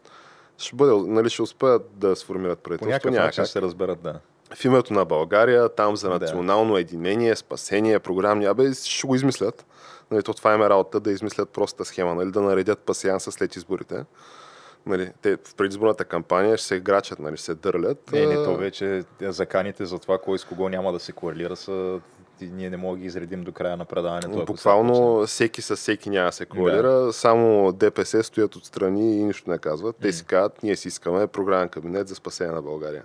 [0.57, 2.89] ще бъде, нали, ще успеят да сформират По правителство.
[2.89, 4.19] някакъв няма начин как се разберат, да.
[4.55, 6.19] в името на България, там за Да.
[6.19, 9.65] национално единение, спасение, програмни, абе ще го измислят.
[10.11, 13.55] Нали, то това им е работа да измислят простата схема, нали, да наредят пасианса след
[13.55, 14.05] изборите.
[14.85, 18.11] Нали, те в предизборната кампания ще се играчат, нали, се дърлят.
[18.11, 21.99] Не, не, то вече заканите за това кой с кого няма да се коалира са...
[22.41, 24.45] Ние не можем да ги изредим до края на предаването.
[24.45, 29.57] Буквално всеки с всеки няма да се коалира, само ДПС стоят отстрани и нищо не
[29.57, 29.95] казват.
[30.01, 33.03] Те си казват, ние си искаме програмен кабинет за спасение на България.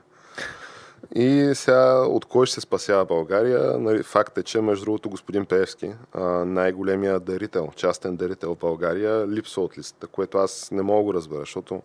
[1.15, 3.79] И сега от кой ще се спасява България?
[3.79, 9.29] Нали, факт е, че между другото господин Пеевски, а, най-големия дарител, частен дарител в България,
[9.29, 11.83] липсва от листата, което аз не мога да разбера, защото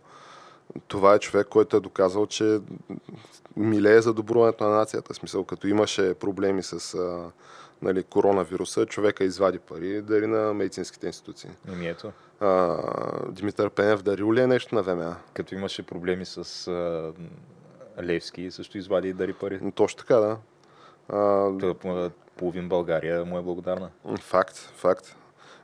[0.87, 2.59] това е човек, който е доказал, че
[3.57, 5.13] милее за добруването на нацията.
[5.13, 7.31] В смисъл, като имаше проблеми с а,
[7.81, 11.49] нали, коронавируса, човека извади пари дари на медицинските институции.
[11.71, 12.77] Еми ето, А,
[13.29, 15.15] Димитър Пенев дарил ли е нещо на ВМА?
[15.33, 17.11] като имаше проблеми с а,
[18.01, 19.71] Левски, също извади и дари пари.
[19.75, 20.37] Точно така, да.
[21.09, 21.17] А,
[21.85, 23.89] а, половин България му е благодарна.
[24.19, 25.15] Факт, факт.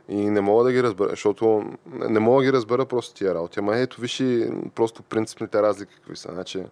[0.10, 3.60] И не мога да ги разбера, защото не мога да ги разбера просто тия работи.
[3.60, 6.32] Ама ето виж и просто принципните разлики какви са.
[6.32, 6.64] Значи,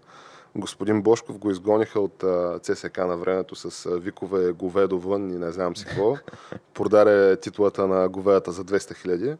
[0.56, 2.24] господин Бошков го изгониха от
[2.63, 6.17] ЦСК на времето с викове говедо вън и не знам си какво.
[6.74, 9.36] Продаде титлата на говедата за 200 хиляди.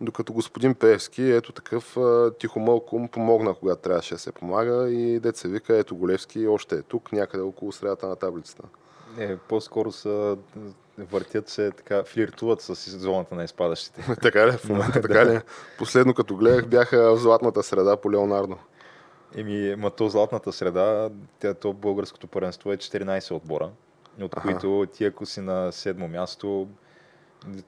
[0.00, 1.96] Докато господин Певски, ето такъв
[2.38, 6.82] тихомълко му помогна, когато трябваше да се помага и деца вика, ето Голевски още е
[6.82, 8.62] тук, някъде около средата на таблицата.
[9.18, 10.36] Е, по-скоро са
[10.98, 14.16] въртят се, така, флиртуват с зоната на изпадащите.
[14.22, 14.52] така ли?
[14.52, 15.40] В момента, така ли?
[15.78, 18.56] Последно като гледах бяха в златната среда по Леонардо.
[19.36, 23.70] Еми, ма то златната среда, тя, то българското първенство е 14 отбора,
[24.20, 24.42] от Аха.
[24.42, 26.68] които ти ако си на седмо място,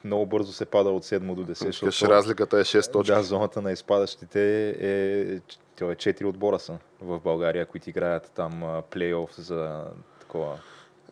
[0.05, 1.47] много бързо се пада от 7 до 10.
[1.47, 3.15] Викаш, защото- разликата е 6 точки.
[3.15, 5.41] Да, зоната на изпадащите е,
[5.79, 9.85] то е 4 отбора са в България, които играят там плейоф за
[10.21, 10.59] такова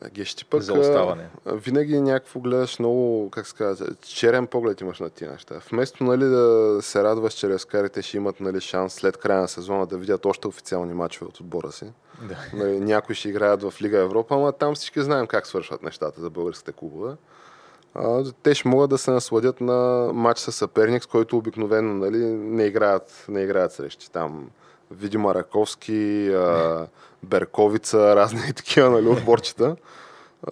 [0.09, 1.29] Геш, ти пък за оставане.
[1.46, 5.61] винаги някакво гледаш много, как се казва, черен поглед имаш на тия неща.
[5.70, 9.87] Вместо нали, да се радваш, че рескарите ще имат нали, шанс след края на сезона
[9.87, 11.92] да видят още официални мачове от отбора си.
[12.29, 12.37] Да.
[12.55, 16.31] Нали, някои ще играят в Лига Европа, ама там всички знаем как свършват нещата за
[16.31, 17.12] българските клубове.
[18.42, 22.64] Те ще могат да се насладят на матч с съперник, с който обикновено нали, не,
[22.64, 24.11] играят, не играят срещи.
[24.11, 24.50] Там
[24.90, 26.87] видимо Раковски, а,
[27.22, 29.76] Берковица, разни такива нали, отборчета.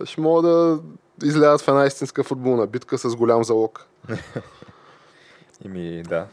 [0.05, 0.81] Ще могат да
[1.27, 3.87] излязат в една истинска футболна битка с голям залог.
[5.65, 6.27] Ими, да.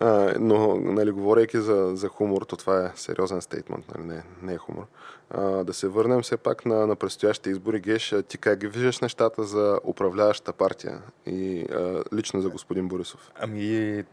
[0.00, 4.54] А, но, нали, говорейки за, за хумор, то това е сериозен стейтмент, нали, не, не
[4.54, 4.84] е хумор.
[5.30, 7.80] А, да се върнем все пак на, на предстоящите избори.
[7.80, 13.30] Геш, ти как ги виждаш нещата за управляващата партия и а, лично за господин Борисов?
[13.36, 14.04] Ами,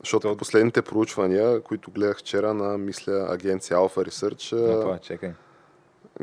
[0.00, 5.32] Защото То- последните проучвания, които гледах вчера на, мисля, агенция Alpha Research, а, опа, чекай.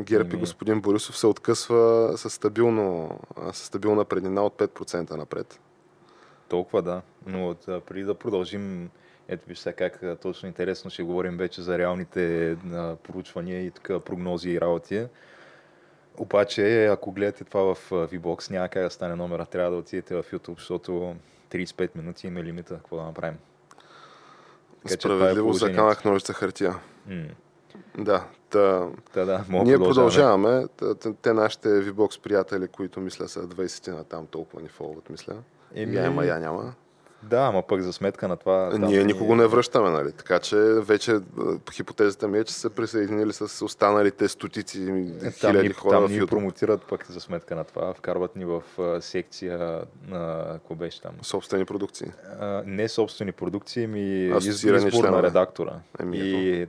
[0.00, 5.10] ГЕРБ и Ами- господин Борисов се откъсва с, стабилно, а, с стабилна преднина от 5%
[5.10, 5.60] напред.
[6.48, 7.02] Толкова да.
[7.26, 8.90] Но да, преди да продължим,
[9.32, 12.56] ето виж сега как точно интересно ще говорим вече за реалните
[13.02, 15.06] проучвания и така прогнози и работи.
[16.18, 19.46] Обаче, ако гледате това в VBOX, няма как да стане номера.
[19.46, 21.16] Трябва да отидете в YouTube, защото
[21.50, 22.74] 35 минути има лимита.
[22.74, 23.38] Какво да направим?
[24.82, 25.78] Така е Справедливо за положението.
[25.78, 26.74] камък ножица хартия.
[27.06, 27.24] М,
[27.98, 30.68] Да, та, Да, да, мога Ние продължаваме.
[30.78, 31.14] продължаваме.
[31.22, 35.34] Те нашите VBOX приятели, които мисля са 20 на там, толкова ни фолват, мисля.
[35.74, 36.74] Еми, Я има, я няма.
[37.22, 38.70] Да, ама пък за сметка на това...
[38.70, 40.12] там Ние ни- никого не връщаме, нали?
[40.12, 41.18] Така че вече
[41.72, 44.82] хипотезата ми е, че са се присъединили с останалите стотици
[45.22, 46.28] Е, хиляди ни, хора там в ни YouTube.
[46.28, 47.94] промотират пък за сметка на това.
[47.94, 48.62] Вкарват ни в
[49.00, 50.44] секция на...
[50.52, 51.12] Какво беше там?
[51.22, 52.12] Собствени продукции.
[52.40, 55.22] А, не собствени продукции, ми избор на членове.
[55.22, 55.72] редактора.
[56.00, 56.66] Еми, и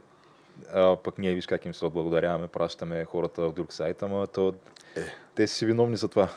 [0.74, 4.54] а, пък ние виж как им се отблагодаряваме, пращаме хората в друг сайт, ама то...
[4.96, 5.02] Е.
[5.36, 6.30] Те си виновни за това.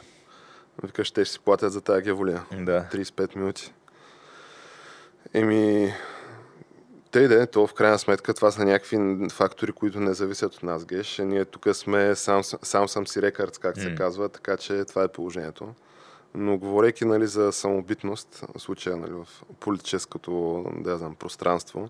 [0.83, 2.43] Викаш, те ще си платят за тази геволия.
[2.53, 2.87] Да.
[2.93, 3.73] 35 минути.
[5.35, 5.93] Еми,
[7.11, 8.99] те и да е, то в крайна сметка това са някакви
[9.33, 11.19] фактори, които не зависят от нас, Геш.
[11.19, 13.95] Ние тук сме сам, сам съм си рекърдс, как се М.
[13.95, 15.69] казва, така че това е положението.
[16.35, 19.27] Но говорейки нали, за самобитност, в случая нали, в
[19.61, 21.89] политическото да знам, пространство,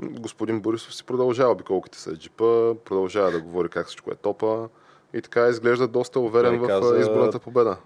[0.00, 4.68] господин Борисов си продължава обиколките с джипа, продължава да говори как всичко е топа
[5.14, 7.76] и така изглежда доста уверен Той в каза- изборната победа.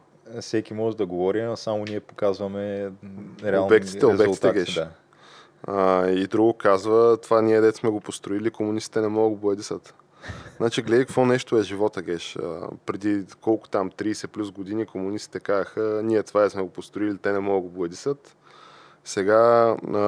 [0.40, 2.92] Всеки може да говори, а само ние показваме
[3.44, 4.52] реални Обектите, обектите.
[4.52, 4.74] Геш.
[4.74, 4.88] Да.
[5.66, 9.40] А, и друго казва, това ние дет сме го построили, комунистите не могат да го
[9.40, 9.94] боядисат.
[10.56, 12.36] Значи, гледай какво нещо е живота, Геш.
[12.36, 17.32] А, преди колко там, 30 плюс години, комунистите казаха, ние това сме го построили, те
[17.32, 18.36] не могат да го боядисат.
[19.04, 20.00] Сега, а,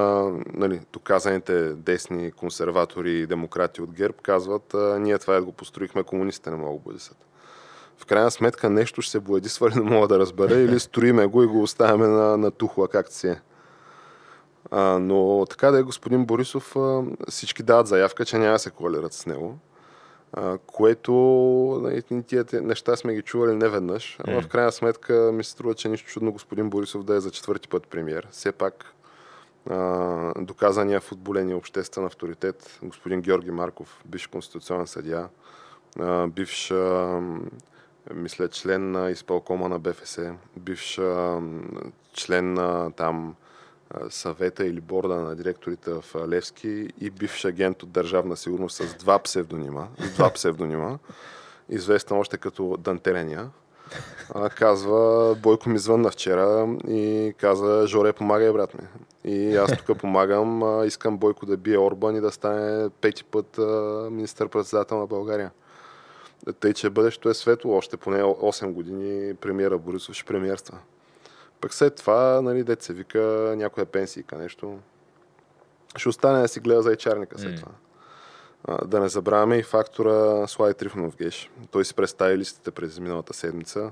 [0.53, 6.49] нали, доказаните десни консерватори и демократи от ГЕРБ казват, а, ние това го построихме, комунистите
[6.49, 7.17] не могат да го боядисат.
[7.99, 11.43] В крайна сметка нещо ще се боядисва или не мога да разбера, или строиме го
[11.43, 13.41] и го оставяме на, на тухла, както си е.
[14.71, 18.69] А, но така да е, господин Борисов, а, всички дават заявка, че няма да се
[18.69, 19.57] коалират с него.
[20.33, 21.13] А, което
[21.83, 24.17] нали, тия неща сме ги чували не веднъж.
[24.27, 27.31] Ама в крайна сметка ми се струва, че нищо чудно господин Борисов да е за
[27.31, 28.27] четвърти път премьер.
[28.31, 28.85] Все пак
[29.69, 35.27] а, доказания футболен и обществен авторитет, господин Георги Марков, бивш конституционен съдия,
[36.27, 36.73] бивш
[38.13, 40.19] мисля, член на изпълкома на БФС,
[40.57, 40.99] бивш
[42.13, 43.35] член на там
[44.09, 49.19] съвета или борда на директорите в Левски и бивш агент от Държавна сигурност с два
[49.19, 50.97] псевдонима, с два псевдонима,
[51.69, 53.49] известен още като Дантерения.
[54.55, 58.87] Казва, Бойко ми звънна вчера и каза, Жоре, помагай, брат ми.
[59.23, 63.57] И аз тук помагам, искам Бойко да бие Орбан и да стане пети път
[64.11, 65.51] министър-председател на България.
[66.59, 70.77] Тъй, че бъдещето е светло, още поне 8 години премиера Борисов ще премиерства.
[71.61, 74.79] Пък след това, нали, дет се вика някоя пенсийка, нещо.
[75.95, 77.71] Ще остане да си гледа за ечарника след това.
[78.67, 81.51] А, да не забравяме и фактора Слави Трифонов Геш.
[81.71, 83.91] Той си представи листите през миналата седмица.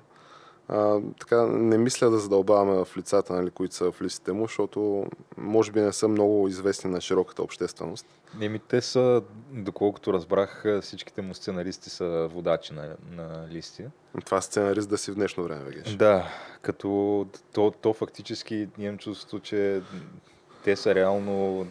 [0.70, 5.06] А, така, не мисля да задълбаваме в лицата, нали, които са в листите му, защото
[5.38, 8.06] може би не са много известни на широката общественост.
[8.42, 13.86] Еми, те са, доколкото разбрах, всичките му сценаристи са водачи на, на листи.
[14.26, 15.98] Това сценарист да си в днешно време, вече.
[15.98, 16.28] Да,
[16.62, 19.82] като то, то фактически имам чувство, че
[20.64, 21.68] те са реално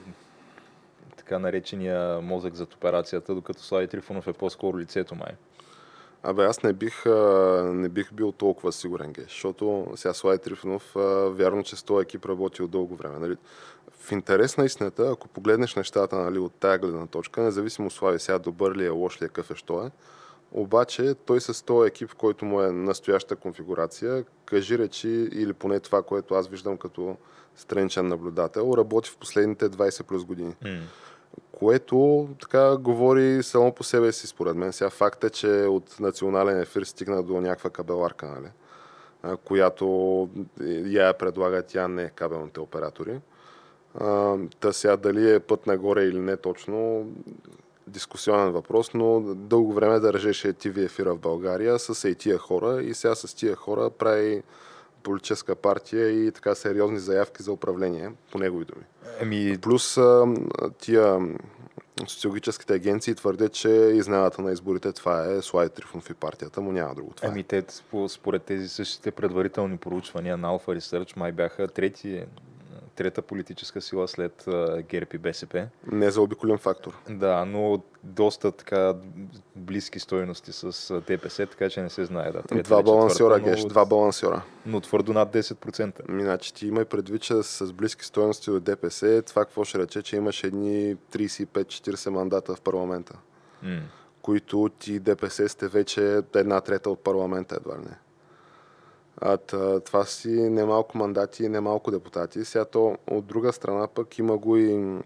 [1.17, 5.33] така наречения мозък зад операцията, докато Слави Трифонов е по-скоро лицето май.
[6.29, 7.07] Абе, аз не бих,
[7.65, 10.93] не бих бил толкова сигурен, геш, защото сега Слави Трифонов,
[11.37, 13.19] вярно, че с този екип работи от дълго време.
[13.19, 13.37] Нали?
[14.01, 18.39] В интерес на истината, ако погледнеш нещата нали, от тая гледна точка, независимо Слави сега
[18.39, 19.91] добър ли е, лош ли е, какъв е, що е,
[20.53, 26.03] обаче той с този екип, който му е настояща конфигурация, кажи речи, или поне това,
[26.03, 27.17] което аз виждам като
[27.57, 30.55] страничен наблюдател, работи в последните 20 плюс години.
[30.65, 30.81] Mm
[31.59, 34.73] което така говори само по себе си, според мен.
[34.73, 38.49] Сега факт е, че от национален ефир стигна до някаква кабеларка, нали?
[39.45, 40.29] която
[40.85, 43.21] я предлага тя не кабелните оператори.
[44.61, 47.07] та сега дали е път нагоре или не точно,
[47.87, 52.95] дискусионен въпрос, но дълго време държеше TV ефира в България с и тия хора и
[52.95, 54.43] сега с тия хора прави
[55.07, 58.85] политическа партия и така сериозни заявки за управление, по негови думи.
[59.21, 59.59] Еми...
[59.59, 59.99] Плюс
[60.79, 61.19] тия
[62.07, 66.95] социологическите агенции твърдят, че изненадата на изборите това е Слави Трифонов и партията му, няма
[66.95, 67.13] друго.
[67.17, 67.31] Това е.
[67.31, 67.65] Еми, те
[68.09, 72.25] според тези същите предварителни проучвания на Alpha Research май бяха трети
[72.97, 74.45] трета политическа сила след
[74.89, 75.69] ГЕРБ и БСП.
[75.93, 76.99] Не за обиколен фактор.
[77.11, 78.95] Да, но доста така
[79.57, 82.33] близки стоености с ДПС, така че не се знае.
[82.33, 84.43] Да, трета два балансиора, геш, два балансиора.
[84.67, 86.11] Но твърдо над 10%.
[86.11, 90.17] Иначе ти има предвид, че с близки стоености от ДПС, това какво ще рече, че
[90.17, 93.15] имаш едни 35-40 мандата в парламента,
[93.65, 93.81] mm.
[94.23, 97.97] които ти ДПС сте вече една трета от парламента едва ли не.
[99.21, 99.39] А,
[99.81, 102.45] това си немалко мандати и немалко депутати.
[102.45, 104.99] Сега то от друга страна пък има го и...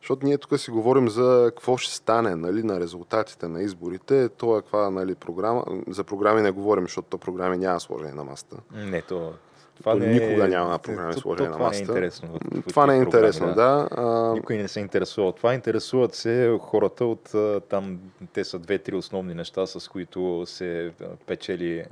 [0.00, 4.28] Защото ние тук си говорим за какво ще стане нали, на резултатите на изборите.
[4.28, 5.64] То е каква нали, програма.
[5.88, 8.56] За програми не говорим, защото то програми няма сложени на масата.
[8.74, 9.32] Не, то
[9.76, 10.48] това не никога е...
[10.48, 11.84] няма програми сложени на масата.
[11.86, 12.38] Това не е интересно.
[12.68, 13.54] Това не е интересно, да.
[13.54, 13.88] да.
[13.90, 14.32] А...
[14.32, 15.32] Никой не се интересува.
[15.32, 17.32] Това интересуват се хората от
[17.68, 17.98] там,
[18.32, 20.92] те са две-три основни неща, с които се
[21.26, 21.84] печели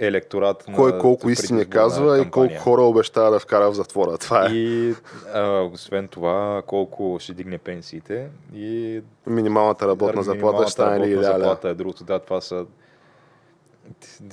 [0.00, 2.26] електорат Кой на колко истини казва кампания.
[2.26, 4.18] и колко хора обещава да вкара в затвора.
[4.18, 4.52] Това е.
[4.52, 4.94] И
[5.34, 11.68] а, освен това, колко ще дигне пенсиите и минималната работна заплата ще стане ли заплата
[11.68, 12.04] е другото.
[12.04, 12.66] Да, това са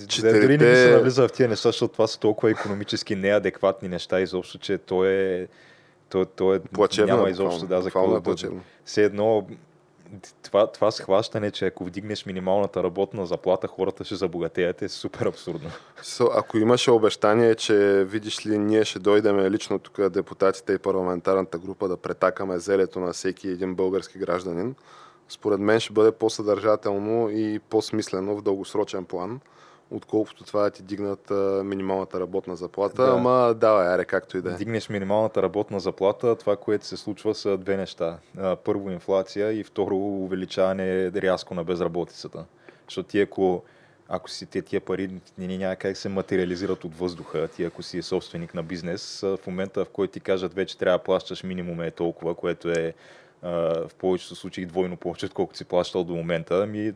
[0.07, 0.41] Четирите...
[0.41, 4.57] Дори не се навлиза в тия неща, защото това са толкова економически неадекватни неща изобщо,
[4.57, 5.47] че то е
[6.09, 8.35] то, то е, плачевно, няма изобщо да, за какво да,
[8.85, 9.47] все едно
[10.41, 15.69] това, това схващане, че ако вдигнеш минималната работна заплата, хората ще забогатеят е супер абсурдно.
[16.01, 21.57] So, ако имаше обещание, че видиш ли, ние ще дойдем лично тук депутатите и парламентарната
[21.57, 24.75] група да претакаме зелето на всеки един български гражданин,
[25.29, 29.39] според мен ще бъде по-съдържателно и по-смислено в дългосрочен план
[29.93, 33.05] отколкото това да ти дигнат а, минималната работна заплата.
[33.05, 33.11] Да.
[33.11, 34.55] Ама давай, аре, както и да е.
[34.55, 38.17] Дигнеш минималната работна заплата, това, което се случва са две неща.
[38.63, 42.45] Първо инфлация и второ увеличаване рязко на безработицата.
[42.87, 43.63] Защото ти ако
[44.07, 48.01] ако си те тия пари не няма как се материализират от въздуха, ти ако си
[48.01, 51.91] собственик на бизнес, в момента в който ти кажат вече трябва да плащаш минимум е
[51.91, 52.93] толкова, което е
[53.41, 56.93] в повечето случаи двойно повече, отколкото си плащал до момента, ами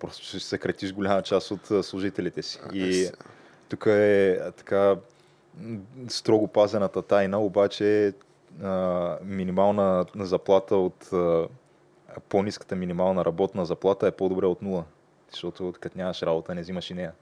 [0.00, 2.60] просто ще съкратиш голяма част от служителите си.
[2.72, 3.10] И
[3.68, 4.96] тук е така
[6.08, 8.12] строго пазената тайна, обаче
[8.62, 11.48] а, минимална заплата от а,
[12.28, 14.84] по-низката минимална работна заплата е по-добре от нула.
[15.30, 17.12] Защото като нямаш работа, не взимаш и нея.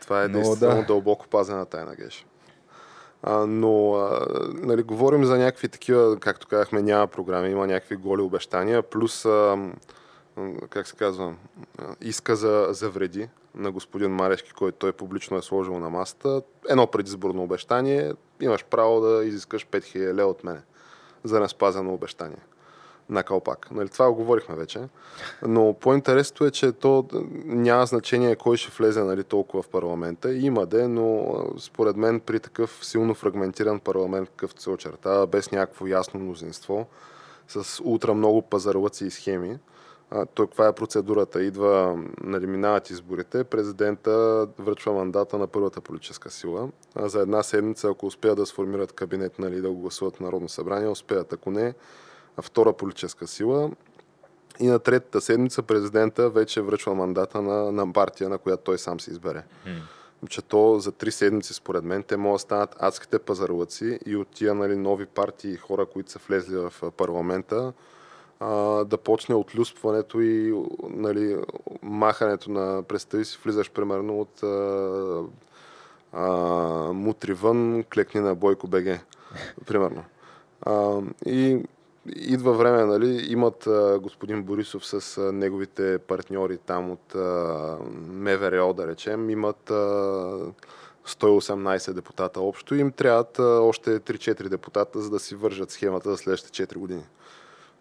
[0.00, 0.86] Това е действително да.
[0.86, 2.26] дълбоко пазена тайна, Геш.
[3.22, 8.22] А, но а, нали, говорим за някакви такива, както казахме, няма програми, има някакви голи
[8.22, 9.58] обещания, плюс а,
[10.70, 11.34] как се казва,
[12.00, 16.42] иска за, за вреди на господин Марешки, който той публично е сложил на масата.
[16.68, 20.60] Едно предизборно обещание, имаш право да изискаш 5000 лева от мене
[21.24, 22.42] за неспазено обещание
[23.08, 23.70] на калпак.
[23.70, 24.80] Нали, това го говорихме вече.
[25.46, 27.06] Но по-интересното е, че то
[27.44, 30.34] няма значение кой ще влезе нали, толкова в парламента.
[30.34, 35.86] Има де, но според мен при такъв силно фрагментиран парламент, какъвто се очертава, без някакво
[35.86, 36.86] ясно мнозинство,
[37.48, 39.58] с ултра много пазарлъци и схеми,
[40.36, 41.42] каква е процедурата?
[41.42, 46.68] Идва, нали, минават изборите, президента връчва мандата на първата политическа сила.
[46.96, 51.32] За една седмица, ако успеят да сформират кабинет, нали, да го гласуват Народно събрание, успеят.
[51.32, 51.74] Ако не,
[52.42, 53.70] втора политическа сила
[54.60, 59.00] И на третата седмица президента вече връчва мандата на, на партия, на която той сам
[59.00, 59.44] се избере.
[59.66, 59.72] М.
[60.28, 64.28] Че то за три седмици, според мен, те могат да станат адските пазарлъци и от
[64.28, 67.72] тия нали, нови партии и хора, които са влезли в парламента,
[68.40, 70.54] а, да почне отлюспването и
[70.90, 71.36] нали,
[71.82, 75.22] махането на представи си, влизаш примерно от а,
[76.12, 76.28] а,
[76.92, 79.00] мутри вън, клекни на Бойко БГ,
[79.66, 80.04] примерно.
[80.62, 81.62] А, и
[82.16, 87.78] идва време, нали, имат а, господин Борисов с а, неговите партньори там от а,
[88.08, 89.74] МВР, да речем, имат а,
[91.06, 92.74] 118 депутата общо.
[92.74, 97.02] Им трябват а, още 3-4 депутата, за да си вържат схемата за следващите 4 години.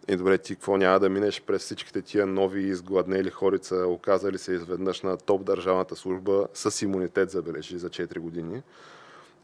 [0.07, 4.53] И добре, ти какво няма да минеш през всичките тия нови изгладнели хорица, оказали се
[4.53, 8.61] изведнъж на топ държавната служба с имунитет, забележи, за 4 години.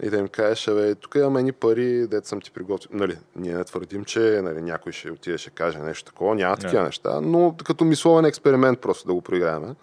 [0.04, 3.00] И да им кажеш, абе, тук имаме ни пари, дет съм ти приготвил.
[3.00, 6.82] Нали, ние не твърдим, че нали, някой ще отиде, ще каже нещо такова, няма такива
[6.82, 6.86] Не.
[6.86, 9.76] неща, но като мисловен експеримент просто да го проиграем.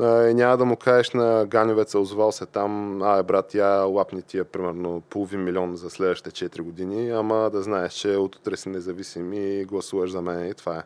[0.00, 4.22] А, и няма да му кажеш на Ганевеца, озвал се там, а, брат, я лапни
[4.22, 8.68] тия примерно половин милион за следващите 4 години, ама да знаеш, че от утре си
[8.68, 10.82] независим и гласуваш за мен и това е.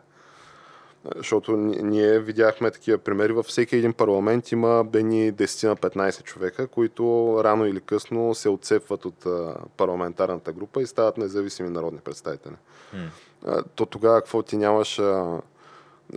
[1.15, 3.33] Защото ни- ние видяхме такива примери.
[3.33, 8.49] Във всеки един парламент има бени 10 на 15 човека, които рано или късно се
[8.49, 9.25] отцепват от
[9.77, 12.55] парламентарната група и стават независими народни представители.
[13.45, 15.01] А, то тогава какво ти нямаш...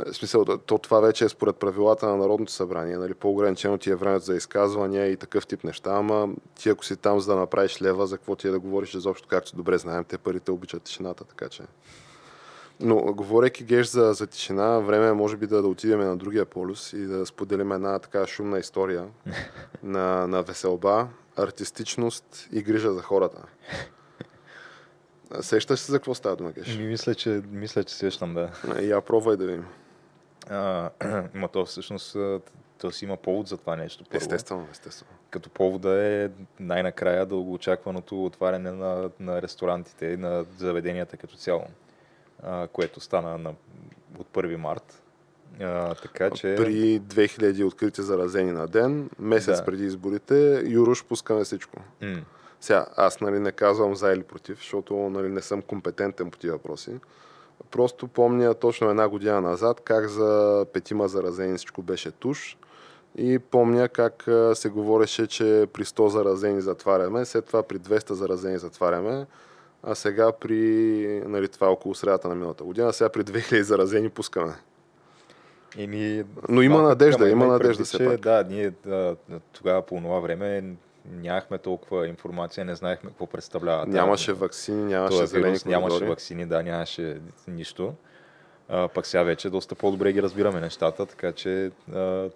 [0.00, 2.96] А, в смисъл, то- то това вече е според правилата на Народното събрание.
[2.96, 6.96] Нали, по-ограничено ти е времето за изказвания и такъв тип неща, ама ти ако си
[6.96, 10.04] там за да направиш лева, за какво ти е да говориш изобщо, както добре знаем,
[10.04, 11.62] те парите обичат тишината, така че...
[12.80, 16.44] Но говорейки геш за, за тишина, време е може би да, да отидем на другия
[16.44, 19.06] полюс и да споделим една така шумна история
[19.82, 23.42] на, на веселба, артистичност и грижа за хората.
[25.40, 26.76] Сещаш се за какво става дума, Геш?
[26.76, 28.50] Ми, мисля, че, мисля, че сещам, да.
[28.82, 29.64] Я пробвай да видим.
[30.50, 30.90] А,
[31.34, 32.16] ма то всъщност
[32.78, 34.04] то си има повод за това нещо.
[34.04, 34.16] Първо.
[34.16, 35.10] Естествено, естествено.
[35.30, 36.30] Като повода е
[36.60, 41.64] най-накрая дългоочакваното отваряне на, на ресторантите и на заведенията като цяло,
[42.42, 43.54] а, което стана на,
[44.18, 45.02] от 1 март.
[45.60, 46.54] А, така че...
[46.58, 49.64] При 2000 открити заразени на ден, месец Да.
[49.64, 51.76] преди изборите, Юруш пускаме всичко.
[52.02, 52.22] М,
[52.60, 56.52] Сега, аз нали, не казвам за или против, защото нали, не съм компетентен по тия
[56.52, 56.90] въпроси.
[57.72, 62.56] Просто помня точно една година назад как за петима заразени всичко беше туш.
[63.16, 68.58] И помня как се говореше, че при 100 заразени затваряме, след това при 200 заразени
[68.58, 69.26] затваряме,
[69.82, 74.54] а сега при, нали, това около средата на миналата година, сега при 2000 заразени пускаме.
[75.78, 78.20] Еми, Но има надежда, има надежда че, пак.
[78.20, 79.16] Да, ние да,
[79.52, 80.62] тогава по това време
[81.10, 83.86] нямахме толкова информация, не знаехме какво представлява.
[83.86, 87.94] Нямаше вакцини, нямаше зелени вирус, нямаше вакцини, да, нямаше нищо.
[88.68, 92.30] А, пък сега вече доста по-добре ги разбираме нещата, така че а,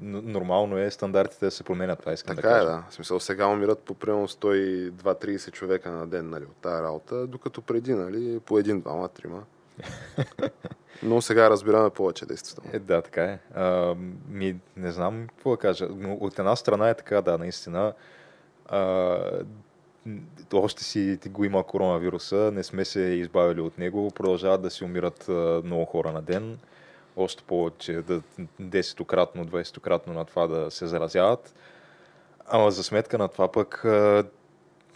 [0.00, 2.00] нормално е стандартите да се променят.
[2.00, 2.70] Това искам Така да е, кажа.
[2.70, 2.84] да.
[2.90, 7.62] В смисъл, сега умират по примерно 102-30 човека на ден нали, от тази работа, докато
[7.62, 9.42] преди, нали, по един, двама, трима.
[11.02, 12.70] Но сега разбираме повече, действително.
[12.72, 13.38] Е, да, така е.
[13.54, 13.94] А,
[14.28, 15.88] ми, не знам какво да кажа.
[15.90, 17.92] Но от една страна е така, да, наистина.
[18.68, 19.18] А,
[20.52, 25.28] още си го има коронавируса, не сме се избавили от него, продължават да си умират
[25.64, 26.58] много хора на ден.
[27.16, 28.22] Още повече, да,
[28.62, 31.54] 10-кратно, 20-кратно на това да се заразяват.
[32.46, 34.24] Ама за сметка на това пък а,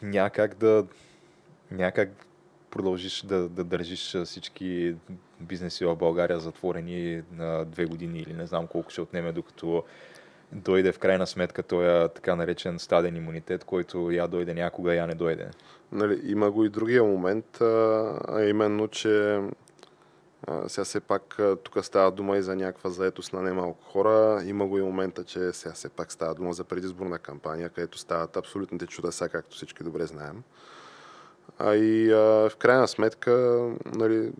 [0.02, 0.84] няма как да
[1.70, 2.08] няма как
[2.74, 4.96] продължиш да, да държиш всички
[5.40, 9.84] бизнеси в България затворени на две години или не знам колко ще отнеме, докато
[10.52, 15.14] дойде в крайна сметка този така наречен стаден имунитет, който я дойде някога, я не
[15.14, 15.50] дойде.
[15.92, 19.40] Нали, има го и другия момент, а, именно, че
[20.66, 24.42] сега все пак тук става дума и за някаква заетост на немалко хора.
[24.46, 28.36] Има го и момента, че сега все пак става дума за предизборна кампания, където стават
[28.36, 30.42] абсолютните чудеса, както всички добре знаем.
[31.58, 32.16] А и а,
[32.50, 33.62] в крайна сметка,
[33.94, 34.30] нали,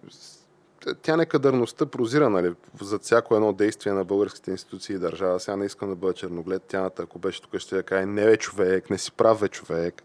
[1.02, 5.40] тя некадърността прозира нали, за всяко едно действие на българските институции и държава.
[5.40, 6.62] Сега не искам да бъда черноглед.
[6.62, 10.02] Тяната, ако беше тук, ще я каже, не бе човек, не си прав бе човек.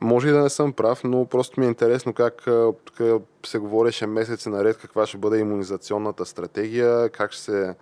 [0.00, 2.42] Може и да не съм прав, но просто ми е интересно как
[2.84, 7.74] тук се говореше месеци наред каква ще бъде иммунизационната стратегия, как ще се,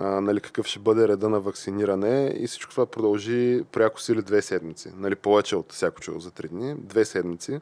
[0.00, 4.42] а, нали, какъв ще бъде реда на вакциниране и всичко това продължи пряко сили две
[4.42, 4.92] седмици.
[4.96, 6.74] Нали, повече от всяко чудо за три дни.
[6.78, 7.60] Две седмици.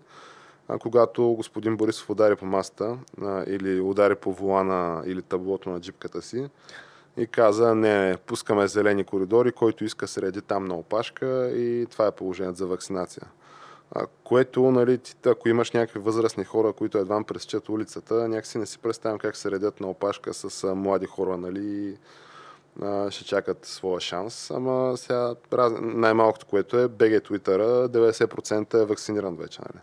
[0.69, 5.81] А, когато господин Борисов удари по масата а, или удари по волана или таблото на
[5.81, 6.49] джипката си
[7.17, 12.07] и каза, не, пускаме зелени коридори, който иска се реди там на опашка и това
[12.07, 13.27] е положението за вакцинация.
[14.25, 18.79] Което, нали, ти, ако имаш някакви възрастни хора, които едва пресечат улицата, някакси не си
[18.79, 21.97] представям как се редят на опашка с а, млади хора, нали,
[22.83, 24.51] а, ще чакат своя шанс.
[24.51, 25.73] Ама сега раз...
[25.81, 29.61] най-малкото, което е BG Twitter, 90% е вакциниран вече.
[29.61, 29.83] Нали.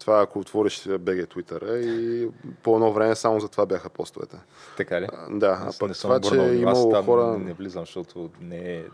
[0.00, 2.28] Това ако отвориш BG Twitter и
[2.62, 4.36] по едно време само за това бяха постовете.
[4.76, 5.08] Така ли?
[5.12, 7.38] А, да, а пък това, че е имало там хора...
[7.38, 8.84] Не влизам, защото не е,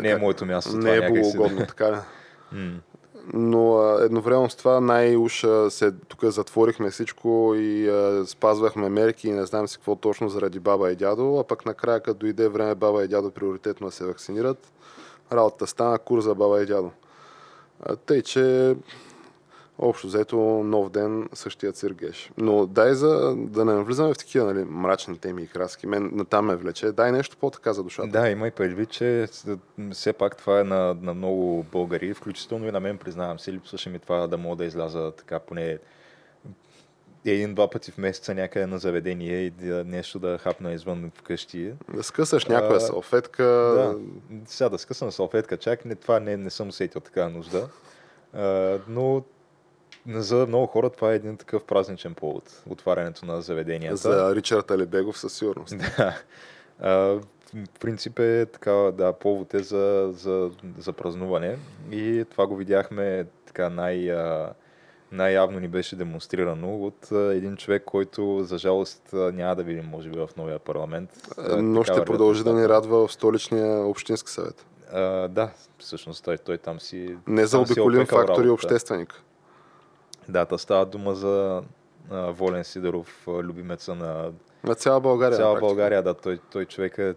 [0.00, 0.76] не е моето място.
[0.76, 1.96] Не това е си да- така ли?
[3.32, 9.46] Но едновременно с това най-уж се, тук затворихме всичко и а, спазвахме мерки и не
[9.46, 13.04] знам си какво точно заради баба и дядо, а пък накрая като дойде време баба
[13.04, 14.72] и дядо приоритетно да се вакцинират,
[15.32, 16.90] работата стана курс за баба и дядо.
[17.82, 18.76] А, тъй, че
[19.78, 22.32] общо взето нов ден същия циргеш.
[22.36, 25.86] Но дай за да не навлизаме в такива нали, мрачни теми и краски.
[25.86, 26.92] Мен на там ме влече.
[26.92, 28.08] Дай нещо по-така за душата.
[28.08, 29.26] Да, имай предвид, че
[29.92, 33.90] все пак това е на, на много българи, включително и на мен, признавам се, липсваше
[33.90, 35.78] ми това да мога да изляза така поне
[37.26, 41.72] един-два пъти в месеца някъде на заведение и да, нещо да хапна извън вкъщи.
[41.94, 43.44] Да скъсаш някоя А, салфетка.
[43.44, 43.96] Да,
[44.46, 47.68] сега да скъсам салфетка, чак не, това не, не съм усетил такава нужда.
[48.32, 49.24] А, но
[50.08, 53.96] за много хора това е един такъв празничен повод, отварянето на заведенията.
[53.96, 55.74] За Ричард Алибегов със сигурност.
[55.98, 56.22] Да.
[56.80, 56.90] А,
[57.54, 61.58] в принцип е такава, да, повод е за, за, за празнуване
[61.90, 64.52] и това го видяхме така най, а,
[65.12, 70.18] най-явно ни беше демонстрирано от един човек, който за жалост няма да видим, може би,
[70.18, 71.10] в новия парламент.
[71.38, 74.66] А, Но така ще продължи да ни радва в столичния общински съвет.
[74.92, 77.16] А, да, всъщност той, той там си...
[77.26, 79.22] Не за е обиколим опекал фактор и общественик.
[80.28, 81.62] Да, та става дума за
[82.10, 84.32] а, Волен Сидоров, любимеца на
[84.64, 85.36] На цяла България.
[85.38, 85.66] цяла на практика.
[85.66, 86.02] България.
[86.02, 87.14] Да, той, той човек е...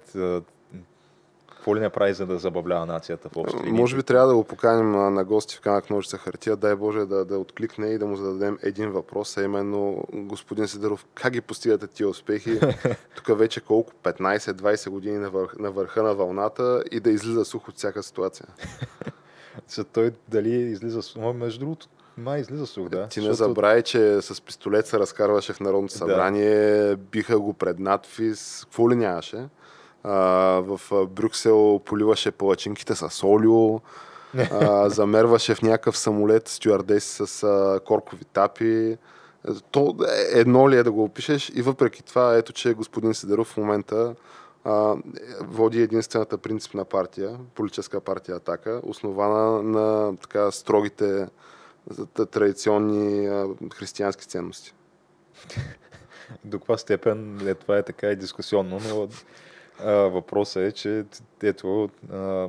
[1.48, 3.72] Какво ли не прави, за да забавлява нацията в общи линии?
[3.72, 6.56] Може би трябва да го поканим а, на гости в камък ножица хартия.
[6.56, 11.06] Дай Боже да, да откликне и да му зададем един въпрос, а именно господин Сидоров,
[11.14, 12.60] как ги постигате тия успехи?
[13.16, 13.94] Тук вече колко?
[14.04, 18.48] 15-20 години на, върх, на върха на вълната и да излиза сух от всяка ситуация.
[19.74, 21.16] Че той дали излиза с...
[21.16, 21.88] Ма, между другото,
[22.18, 23.08] май излиза сух, да.
[23.08, 25.98] Ти не защото- че с пистолет се разкарваше в Народното Да.
[25.98, 29.48] събрание, биха го пред надфис, какво ли нямаше.
[30.04, 30.14] А,
[30.60, 33.80] в Брюксел поливаше палачинките с олио,
[34.52, 38.98] а, замерваше в някакъв самолет стюардеси с а, коркови тапи.
[39.72, 43.48] То е- едно ли е да го опишеш и въпреки това, ето че господин Сидеров
[43.48, 44.16] в момента
[44.64, 44.96] а,
[45.42, 51.28] води единствената принципна партия, политическа партия Атака, основана на така строгите
[51.90, 54.74] за традиционни а, християнски ценности.
[56.46, 59.08] До каква степен е, това е така и дискусионно, но
[59.80, 61.06] а, въпросът е, че
[61.44, 62.48] ето а,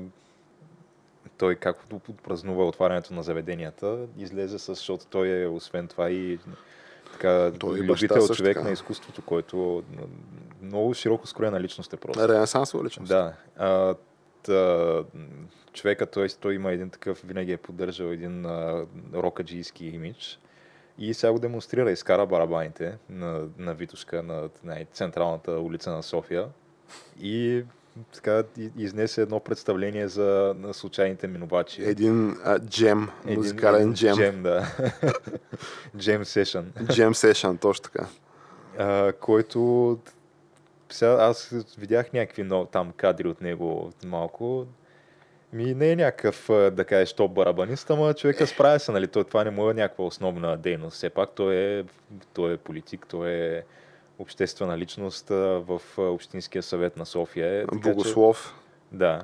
[1.39, 1.76] той как
[2.22, 6.39] празнува отварянето на заведенията, излезе с, защото той е освен това и
[7.12, 8.66] така, Той любител човек така.
[8.66, 9.83] на изкуството, който
[10.62, 12.28] много широко скроена личност е просто.
[12.28, 13.09] Ренесансова личност.
[13.09, 13.33] Да.
[13.57, 13.95] А,
[14.43, 15.05] та,
[15.72, 20.38] човека, той, той има един такъв, винаги е поддържал един а, рокаджийски имидж.
[20.99, 26.49] И сега го демонстрира, изкара барабаните на, на Витушка, на най-централната улица на София.
[27.20, 27.64] И
[28.14, 28.43] така
[28.78, 31.84] изнесе едно представление за на случайните минувачи.
[31.84, 34.16] Един а, джем, музикален джем.
[34.16, 34.66] Джем, да.
[35.97, 36.72] джем сешън.
[36.93, 38.07] Джем сешън, точно така.
[38.78, 39.99] а, който
[40.95, 44.66] сега аз видях някакви но, там кадри от него малко.
[45.53, 49.07] Ми не е някакъв, да кажеш, топ барабанист, ама човека справя се, нали?
[49.09, 50.97] Той, това не му е някаква основна дейност.
[50.97, 51.84] Все пак той е,
[52.34, 53.62] той е политик, той е
[54.18, 57.59] обществена личност в Общинския съвет на София.
[57.59, 58.55] Е, така че- Богослов.
[58.93, 59.22] да.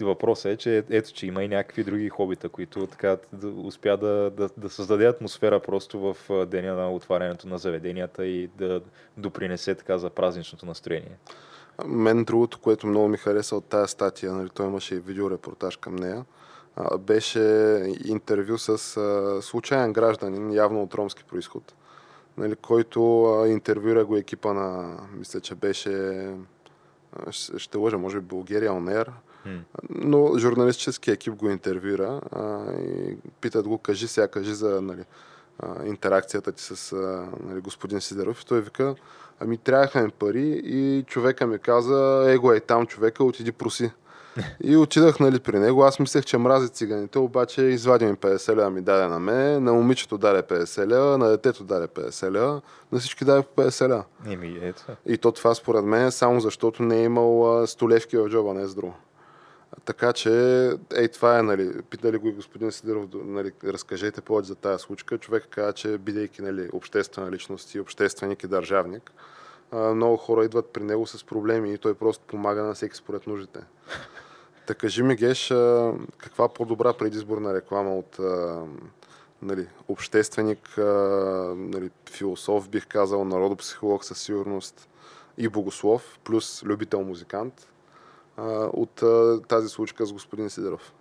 [0.00, 3.16] Въпросът е, че ето, че има и някакви други хобита, които така
[3.56, 8.80] успя да, да, да създаде атмосфера просто в деня на отварянето на заведенията и да
[9.16, 11.16] допринесе така за празничното настроение.
[11.86, 15.96] Мен другото, което много ми хареса от тази статия, нали, той имаше и видеорепортаж към
[15.96, 16.24] нея,
[17.00, 17.40] беше
[18.04, 18.78] интервю с
[19.42, 21.74] случайен гражданин, явно от ромски происход,
[22.36, 26.26] нали, който а, интервюира го екипа на, мисля, че беше,
[27.30, 29.12] ще, лъжа, може би България Онер.
[29.90, 35.04] Но журналистически екип го интервюира а, и питат го, кажи сега, кажи за нали,
[35.58, 38.42] а, интеракцията ти с а, нали, господин Сидеров.
[38.42, 38.94] И той вика,
[39.40, 43.90] ами трябваха ми пари и човека ми каза, его е там човека, отиди проси.
[44.64, 45.84] И отидах нали, при него.
[45.84, 49.72] Аз мислех, че мрази циганите, обаче извади ми 50 лева ми даде на мен, на
[49.72, 52.60] момичето даде 50 лева, на детето даде 50 лева,
[52.92, 54.04] на всички даде по 50 лева.
[54.26, 54.82] Еми, ето.
[55.06, 58.62] И то това според мен е само защото не е имал столевки в джоба, не
[58.62, 58.94] е с друго.
[59.84, 60.30] Така че,
[60.94, 65.18] ей, това е, нали, питали го и господин Сидеров, нали, разкажете повече за тази случка.
[65.18, 69.12] Човек каза, че бидейки нали, обществена личност и общественик и държавник,
[69.72, 73.60] много хора идват при него с проблеми и той просто помага на всеки според нуждите.
[74.66, 75.48] Така кажи ми, Геш,
[76.18, 78.18] каква по-добра предизборна реклама от
[79.42, 80.74] нали, общественик,
[81.56, 84.88] нали, философ, бих казал, народопсихолог със сигурност
[85.38, 87.71] и богослов, плюс любител музикант
[88.72, 89.02] от
[89.48, 90.92] тази случка с господин Сидеров?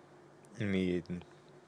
[0.60, 1.04] Ми,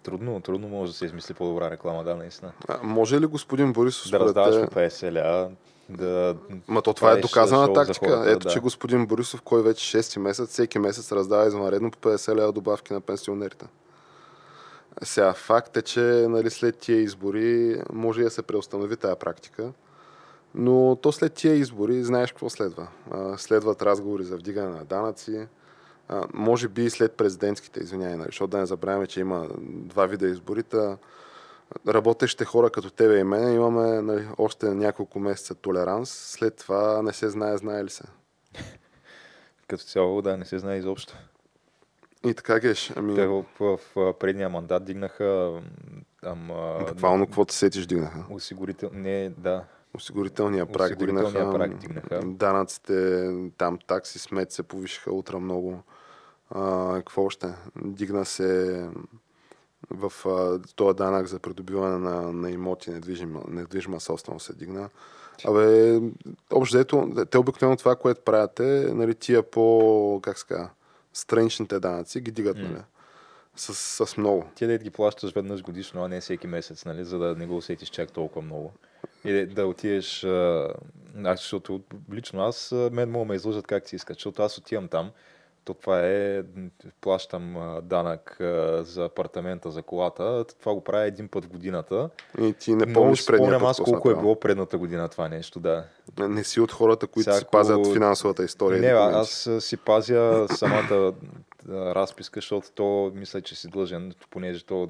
[0.03, 2.51] трудно, трудно може да се измисли по-добра реклама, да, наистина.
[2.67, 5.51] А, може ли господин Борисов Да раздаваш по 50 ля,
[5.89, 6.35] да...
[6.67, 8.09] Ма то това е доказана тактика.
[8.09, 8.49] хората, Ето, да.
[8.49, 12.93] че господин Борисов, кой вече 6 месец, всеки месец раздава извънредно по 50 лева добавки
[12.93, 13.65] на пенсионерите.
[15.03, 15.99] Сега, факт е, че
[16.29, 19.71] нали, след тия избори може и да се преустанови тая практика,
[20.55, 22.87] но то след тия избори знаеш какво следва.
[23.37, 25.47] Следват разговори за вдигане на данъци,
[26.33, 30.27] може би и след президентските, извинявай, нали, защото да не забравяме, че има два вида
[30.27, 30.97] изборита.
[31.87, 37.13] Работещите хора като тебе и мен имаме нали, още няколко месеца толеранс, след това не
[37.13, 38.03] се знае, знае ли се.
[39.67, 41.17] Като цяло, да, не се знае изобщо.
[42.25, 45.61] И така геш, ами Те в, в, в предния мандат дигнаха
[46.23, 48.25] ама, буквално каквото се сетиш дигнаха.
[48.29, 48.89] осигурител...
[48.93, 49.63] Не, да.
[49.93, 52.21] Осигурителния прак Осигурителния дигнаха, прак дигнаха.
[52.25, 55.83] данъците, там такси, смет се повишиха утра много.
[56.49, 57.47] А, какво още?
[57.85, 58.89] Дигна се
[59.89, 64.89] в а, този данък за придобиване на, на имоти, недвижима, недвижима собственост се дигна.
[65.45, 65.99] Абе,
[66.51, 70.69] общо взето, те обикновено това, което правят е, нали, тия по, как казва,
[71.13, 72.81] страничните данъци ги дигат, нали,
[73.55, 74.45] с, с много.
[74.55, 77.57] Ти да ги плащаш веднъж годишно, а не всеки месец, нали, за да не го
[77.57, 78.71] усетиш чак толкова много.
[79.25, 80.67] И да, отидеш, а,
[81.23, 81.81] аз, защото
[82.13, 85.11] лично аз, мен мога ме излъжат как си искат, защото аз отивам там,
[85.65, 86.43] то това е,
[87.01, 88.37] плащам данък
[88.79, 92.09] за апартамента, за колата, това го правя един път в годината.
[92.41, 95.29] И ти не помниш си предния спомням аз си колко е било предната година това
[95.29, 95.85] нещо, да.
[96.19, 98.81] Не си от хората, които си Всяко- пазят финансовата история.
[98.81, 101.13] Не, а- аз си пазя самата
[101.69, 104.89] разписка, защото то мисля, че си длъжен, понеже то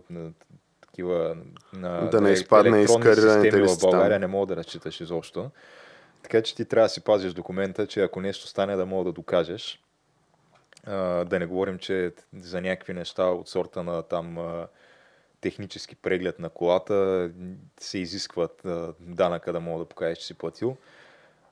[0.93, 1.37] такива
[1.73, 3.89] на Да не елек- изпадне изкарираните в листи там.
[3.89, 5.51] България не мога да разчиташ изобщо.
[6.23, 9.11] Така че ти трябва да си пазиш документа, че ако нещо стане да мога да
[9.11, 9.79] докажеш.
[10.85, 14.67] А, да не говорим, че за някакви неща от сорта на там а,
[15.41, 17.29] технически преглед на колата
[17.79, 20.77] се изискват а, данъка да мога да покажеш, че си платил.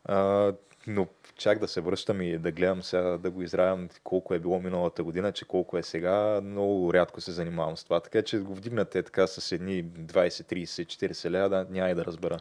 [0.06, 0.54] А,
[0.88, 4.60] но чак да се връщам и да гледам сега, да го изравям колко е било
[4.60, 8.00] миналата година, че колко е сега, много рядко се занимавам с това.
[8.00, 12.06] Така че го вдигнате така с едни 20, 30, 40 лева, да, няма и да
[12.06, 12.40] разбера.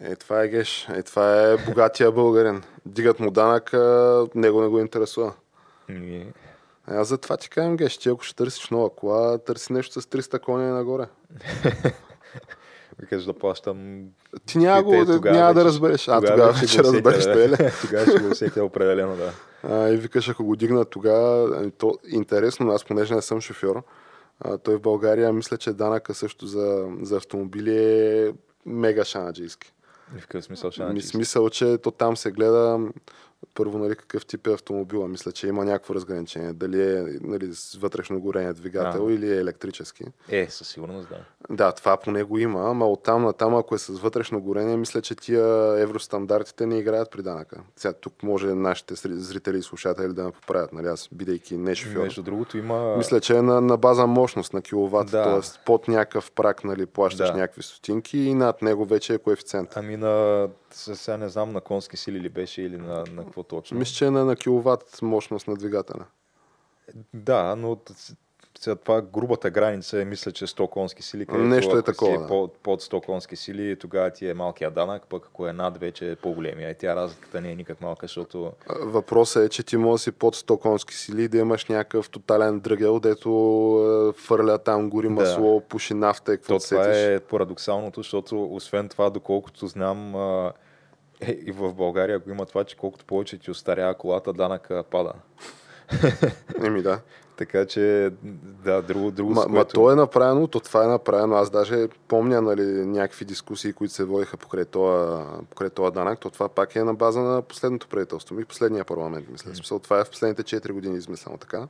[0.00, 0.88] Е, това е геш.
[0.88, 2.62] Е, това е богатия българин.
[2.86, 3.72] Дигат му данък,
[4.34, 5.34] него не го интересува.
[5.88, 6.26] И,
[6.90, 10.00] Е, Аз за това ти казвам, геш, ти ако ще търсиш нова кола, търси нещо
[10.00, 11.06] с 300 коня нагоре.
[13.00, 14.04] викаш да плащам...
[14.46, 16.08] Ти няма, го, да, тогава няма да вече- разбереш.
[16.08, 17.32] А тогава ще го усетя, разбереш, да.
[17.32, 17.70] те ли?
[17.80, 19.32] тогава ще го усетя определено, да.
[19.62, 23.82] А, и викаш, ако го дигна тогава, ами то, интересно, аз понеже не съм шофьор,
[24.40, 28.32] а, той в България мисля, че данъка също за, за автомобили е
[28.66, 29.72] мега шанаджийски.
[30.16, 31.06] И в какъв смисъл ще Ми, начи?
[31.06, 32.78] смисъл, че то там се гледа
[33.54, 35.08] първо, нали, какъв тип е автомобила.
[35.08, 36.52] Мисля, че има някакво разграничение.
[36.52, 39.12] Дали е нали, с вътрешно горение двигател А.
[39.12, 40.04] или е електрически.
[40.28, 41.16] Е, със сигурност, да.
[41.50, 45.00] Да, това поне го има, ама оттам на там, ако е с вътрешно горение, мисля,
[45.02, 45.46] че тия
[45.80, 47.60] евростандартите не играят при данъка.
[47.76, 51.74] Сега тук може нашите зри- зрители и слушатели да ме поправят, нали, аз бидейки не
[51.74, 52.02] шофьор.
[52.02, 52.96] Между другото има...
[52.96, 55.24] Мисля, че е на, на база мощност на киловатт, Да.
[55.24, 55.64] т.е.
[55.64, 57.36] под някакъв прак нали, плащаш Да.
[57.36, 59.68] някакви стотинки и над него вече е коефициент.
[59.76, 60.48] Ами на...
[60.78, 63.78] Сега не знам на конски сили ли беше или на, на какво точно.
[63.78, 66.04] Мисля, че е на, на киловатт мощност на двигателя.
[67.14, 67.76] Да, но
[68.60, 71.26] сега това грубата граница е, мисля, че 100 конски сили.
[71.26, 72.24] където Нещо е ако такова, Си да.
[72.24, 75.78] е под, под 100 конски сили, тогава ти е малкия данък, пък ако е над,
[75.78, 76.70] вече е по-големия.
[76.70, 80.12] И тя разликата не е никак малка, защото Въпросът е, че ти може да си
[80.12, 83.30] под 100 конски сили да имаш някакъв тотален дръгел, дето
[84.16, 85.12] е, фърля там, гори Да.
[85.12, 86.96] масло, пуши нафта и какво то, това сетиш.
[86.96, 90.14] е парадоксалното, защото освен това, доколкото знам,
[91.20, 95.12] е, и в България го има това, че колкото повече ти остарява колата, данъка пада.
[96.64, 97.00] Еми да.
[97.36, 98.12] Така че,
[98.64, 99.74] да, друго, друго Ма, с ма което...
[99.74, 101.34] то е направено, то това е направено.
[101.36, 106.20] Аз даже помня нали, някакви дискусии, които се водиха покрай това, покрай това данък.
[106.20, 109.52] То това пак е на база на последното правителство и последния парламент, мисля.
[109.52, 111.66] В Смисъл, това е в последните 4 години измислено така.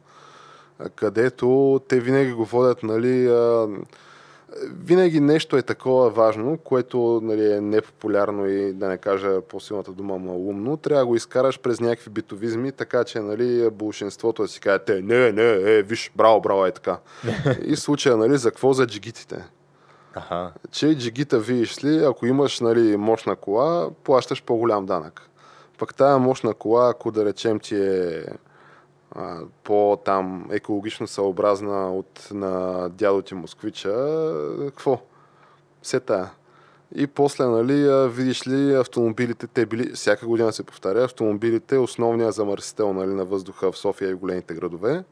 [0.95, 3.29] Където те винаги го водят, нали,
[4.85, 10.19] винаги нещо е такова важно, което нали, е непопулярно и да не кажа по-силната дума
[10.19, 15.03] малумно, трябва да го изкараш през някакви битовизми, така че нали, большинството да си кажете,
[15.03, 16.99] не, не, е, виж, браво, браво, е така.
[17.65, 19.45] и случая, нали, за какво за джигитите?
[20.15, 20.53] Ага.
[20.71, 25.23] Че джигита, видиш ли, ако имаш нали, мощна кола, плащаш по-голям данък.
[25.79, 28.25] Пък тая мощна кола, ако да речем ти е
[29.65, 33.95] по-там екологично съобразна от на дядо ти москвича,
[34.59, 35.01] какво?
[35.83, 36.31] Все тая.
[36.95, 42.93] И после, нали, видиш ли, автомобилите, те били, всяка година се повтаря, автомобилите основният замърсител
[42.93, 45.05] нали, на въздуха в София и големите градове.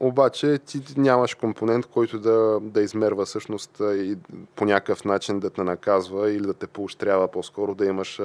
[0.00, 4.16] Обаче ти нямаш компонент, който да, да измерва всъщност и
[4.56, 8.20] по някакъв начин да те наказва или да те поощрява по-скоро да имаш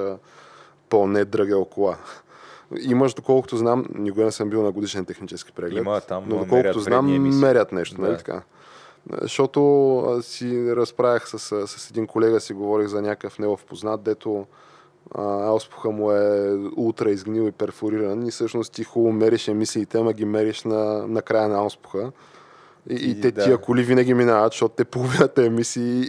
[0.88, 1.96] по-недръгел кола.
[2.80, 5.78] Имаш, доколкото знам, никога не съм бил на годишен технически преглед.
[5.78, 8.12] Има там, но доколкото знам, мерят нещо, нали да.
[8.12, 8.42] нали така?
[9.22, 14.46] Защото си разправях с, с един колега, си говорих за някакъв негов познат, дето
[15.18, 20.24] ауспуха му е ултра изгнил и перфориран и всъщност ти хубаво мериш емисиите, ама ги
[20.24, 22.12] мериш на, на края на ауспуха.
[22.90, 23.44] И, и, и те да.
[23.44, 26.04] тия коли винаги минават, защото те половината емисии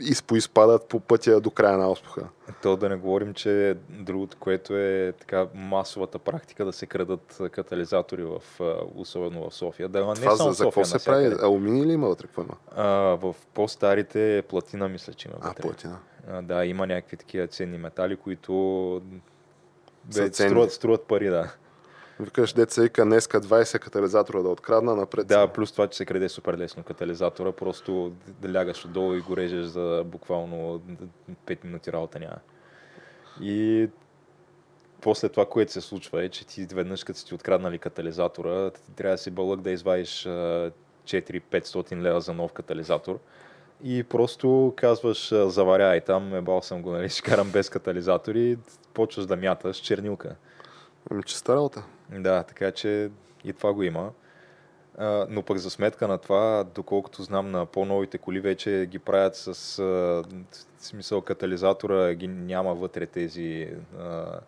[0.00, 2.28] изпоизпадат по пътя до края на ауспуха.
[2.62, 8.24] То да не говорим, че другото, което е така масовата практика да се крадат катализатори,
[8.24, 8.42] в,
[8.94, 9.88] особено в София.
[9.88, 11.34] Да, Това не само за, за какво се прави?
[11.42, 12.26] Алуминий ли има вътре?
[12.26, 12.54] Какво има?
[12.76, 15.54] А, в по-старите платина, мисля, че има вътре.
[15.58, 15.98] А, платина.
[16.30, 19.02] А, да, има някакви такива ценни метали, които
[20.04, 21.52] бе, струват, струват пари, да.
[22.20, 25.26] Викаш, деца вика, днеска 20 катализатора да открадна напред.
[25.26, 29.36] Да, плюс това, че се краде супер лесно катализатора, просто да лягаш отдолу и го
[29.36, 30.82] режеш за буквално
[31.46, 32.36] 5 минути работа няма.
[33.40, 33.88] И
[35.00, 38.92] после това, което се случва е, че ти веднъж като си ти откраднали катализатора, ти
[38.96, 40.22] трябва да си бълък да извадиш
[41.04, 43.18] 4-500 лева за нов катализатор.
[43.84, 48.58] И просто казваш, заваряй там, ебал съм го, нали, ще карам без катализатор и
[48.94, 50.36] почваш да мяташ чернилка.
[51.10, 51.84] Ами, че работа.
[52.10, 53.10] Да, така че
[53.44, 54.10] и това го има.
[54.98, 59.36] А, но пък за сметка на това, доколкото знам на по-новите коли, вече ги правят
[59.36, 60.24] с а,
[60.78, 64.40] смисъл катализатора, ги няма вътре тези а,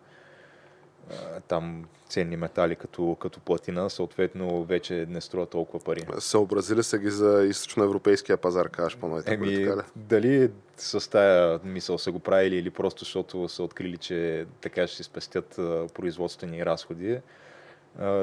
[1.47, 6.01] там ценни метали като, като платина, съответно вече не струва толкова пари.
[6.19, 9.81] Съобразили се ги за източноевропейския пазар, кажеш по новите Еми, така ли?
[9.95, 14.97] Дали с тая мисъл са го правили или просто защото са открили, че така ще
[14.97, 15.59] си спестят
[15.93, 17.19] производствени разходи,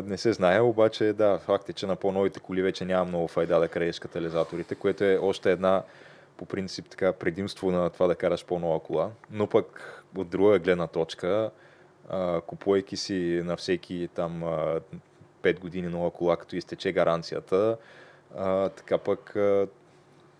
[0.04, 3.60] не се знае, обаче да, факт е, че на по-новите коли вече няма много файда
[3.60, 5.82] да крадеш катализаторите, което е още една
[6.36, 9.10] по принцип така предимство на това да караш по-нова кола.
[9.30, 11.50] Но пък от друга гледна точка,
[12.46, 14.80] купувайки си на всеки там а,
[15.42, 17.76] 5 години нова кола, като изтече гаранцията,
[18.76, 19.36] така пък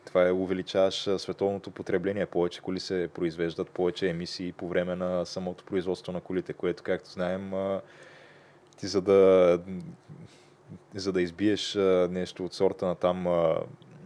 [0.04, 2.26] това е увеличаваш световното потребление.
[2.26, 7.10] Повече коли се произвеждат, повече емисии по време на самото производство на колите, което, както
[7.10, 7.52] знаем,
[8.78, 9.60] ти за да,
[10.94, 11.74] за да избиеш
[12.10, 13.26] нещо от сорта на там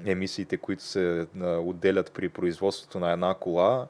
[0.05, 3.87] емисиите, които се отделят при производството на една кола,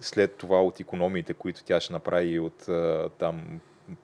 [0.00, 3.60] след това от економиите, които тя ще направи от а, там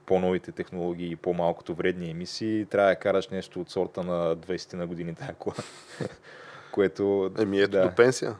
[0.07, 4.87] по-новите технологии и по-малкото вредни емисии, трябва да караш нещо от сорта на 20 на
[4.87, 5.57] години тая кола.
[6.73, 7.31] Което...
[7.39, 7.83] Еми ето да.
[7.83, 8.37] до пенсия.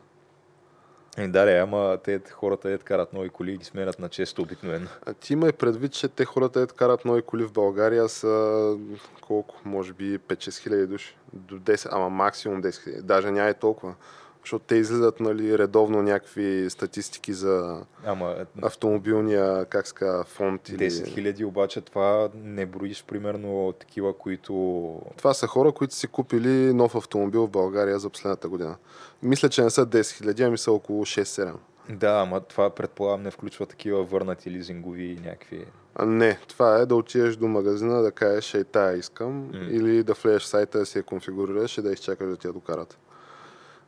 [1.19, 4.43] И да, да, ама те хората е карат нови коли и ги сменят на често
[4.43, 4.87] обикновено.
[5.07, 8.77] А ти има и предвид, че те хората е карат нови коли в България са
[9.21, 11.17] колко, може би 5-6 хиляди души.
[11.33, 13.03] До 10, ама максимум 10 хиляди.
[13.03, 13.95] Даже няма и толкова.
[14.43, 20.69] Защото те излизат нали, редовно някакви статистики за Ама, автомобилния как ска, фонд.
[20.69, 21.11] 10 или...
[21.11, 25.01] хиляди обаче това не броиш примерно такива, които...
[25.17, 28.77] Това са хора, които си купили нов автомобил в България за последната година.
[29.23, 31.53] Мисля, че не са 10 хиляди, ами са около 6-7.
[31.91, 35.65] Да, ама това предполагам не включва такива върнати лизингови и някакви...
[35.95, 39.69] А, не, това е да отидеш до магазина, да кажеш, ей, тая искам, mm.
[39.69, 42.53] или да влезеш в сайта да си я конфигурираш и да изчакаш да ти я
[42.53, 42.99] докарат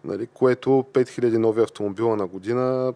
[0.04, 2.92] нали, което 5000 нови автомобила на година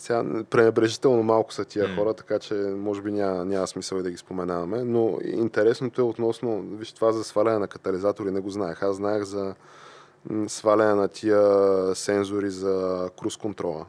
[0.00, 1.96] сега, пренебрежително малко са тия mm.
[1.96, 4.84] хора, така че може би няма, няма смисъл и да ги споменаваме.
[4.84, 8.82] Но интересното е относно, виж, това за сваляне на катализатори не го знаех.
[8.82, 9.54] Аз знаех за
[10.46, 11.42] сваляне на тия
[11.94, 13.86] сензори за круз контрола.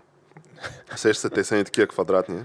[0.95, 2.43] Сеща се, те са ни такива квадратни.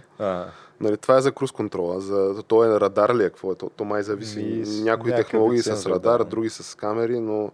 [0.80, 2.00] Нали, това е за круз контрола.
[2.00, 3.30] За, то е радар ли е?
[3.30, 3.54] Какво е?
[3.54, 4.38] То, то май зависи.
[4.38, 6.24] Ми, Някои технологии с радар, да.
[6.24, 7.50] други с камери, но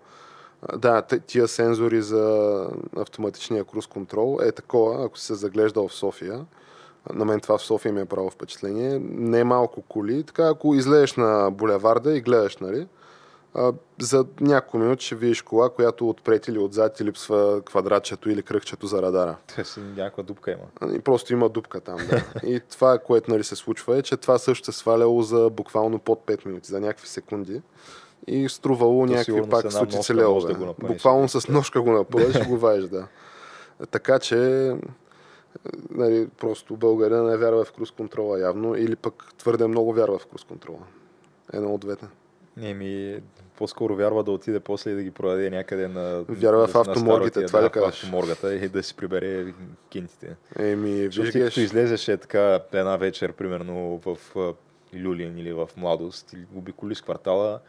[0.76, 6.44] да, тия сензори за автоматичния круз контрол е такова, ако се заглеждал в София.
[7.14, 8.98] На мен това в София ми е право впечатление.
[9.02, 10.22] Не е малко коли.
[10.22, 12.86] Така, ако излезеш на булеварда и гледаш, нали,
[14.00, 18.86] за няколко минути ще видиш кола, която отпред или отзад ти липсва квадратчето или кръгчето
[18.86, 19.36] за радара.
[19.56, 20.94] Те си някаква дупка има.
[20.94, 22.24] И просто има дупка там, да.
[22.48, 26.26] И това, което нали, се случва е, че това също се сваляло за буквално под
[26.26, 27.62] 5 минути, за някакви секунди.
[28.26, 30.54] И струвало То някакви пак стотици левове.
[30.54, 30.74] да.
[30.86, 33.06] Буквално с ножка го напълнеш и го ваеш, да.
[33.90, 34.36] Така че
[35.90, 40.26] нали, просто българина не вярва в круз контрола явно или пък твърде много вярва в
[40.26, 40.82] круз контрола.
[41.52, 42.06] Едно от двете.
[42.62, 43.20] Еми,
[43.58, 46.24] по-скоро вярва да отиде после и да ги продаде някъде на...
[46.28, 48.04] Вярва в на автоморгите, старотия, това ли да, в казваш?
[48.04, 49.54] автоморгата и да си прибере
[49.88, 50.36] кинтите.
[50.58, 54.18] Еми, виж, като излезеше така една вечер, примерно в
[54.94, 57.60] Люлин или в Младост, или обиколиш квартала,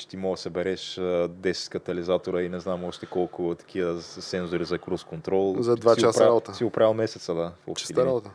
[0.00, 4.64] че ти мога да събереш а, 10 катализатора и не знам още колко такива сензори
[4.64, 5.56] за круз контрол.
[5.58, 6.54] За два часа оправил- работа.
[6.54, 7.52] Си оправил месеца, да.
[7.76, 8.30] чиста работа.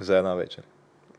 [0.00, 0.64] За една вечер.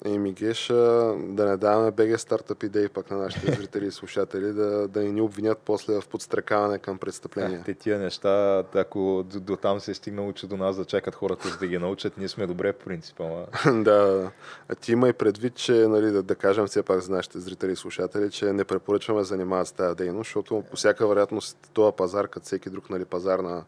[0.05, 0.75] Еми, Геш, а,
[1.19, 5.21] да не даваме БГ стартъп идеи пък на нашите зрители и слушатели, да, да ни
[5.21, 7.59] обвинят после в подстрекаване към престъпления.
[7.59, 10.85] Ах, те тия неща, ако до, до там се е стигнало, че до нас да
[10.85, 13.45] чакат хората, за да ги научат, ние сме добре по принцип, ама
[13.83, 14.31] да,
[14.69, 17.71] а ти има и предвид, че, нали, да, да кажем все пак за нашите зрители
[17.71, 21.95] и слушатели, че не препоръчваме да занимават с тази дейност, защото по всяка вероятност този
[21.95, 23.63] пазар, като всеки друг нали, пазар на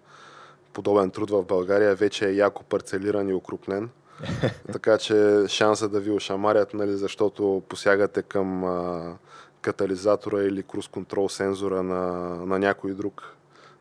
[0.73, 3.89] подобен труд в България, вече е яко парцелиран и укрупнен.
[4.73, 9.13] така че шанса да ви ошамарят, нали, защото посягате към а,
[9.61, 12.09] катализатора или круз контрол сензора на,
[12.45, 13.35] на някой друг,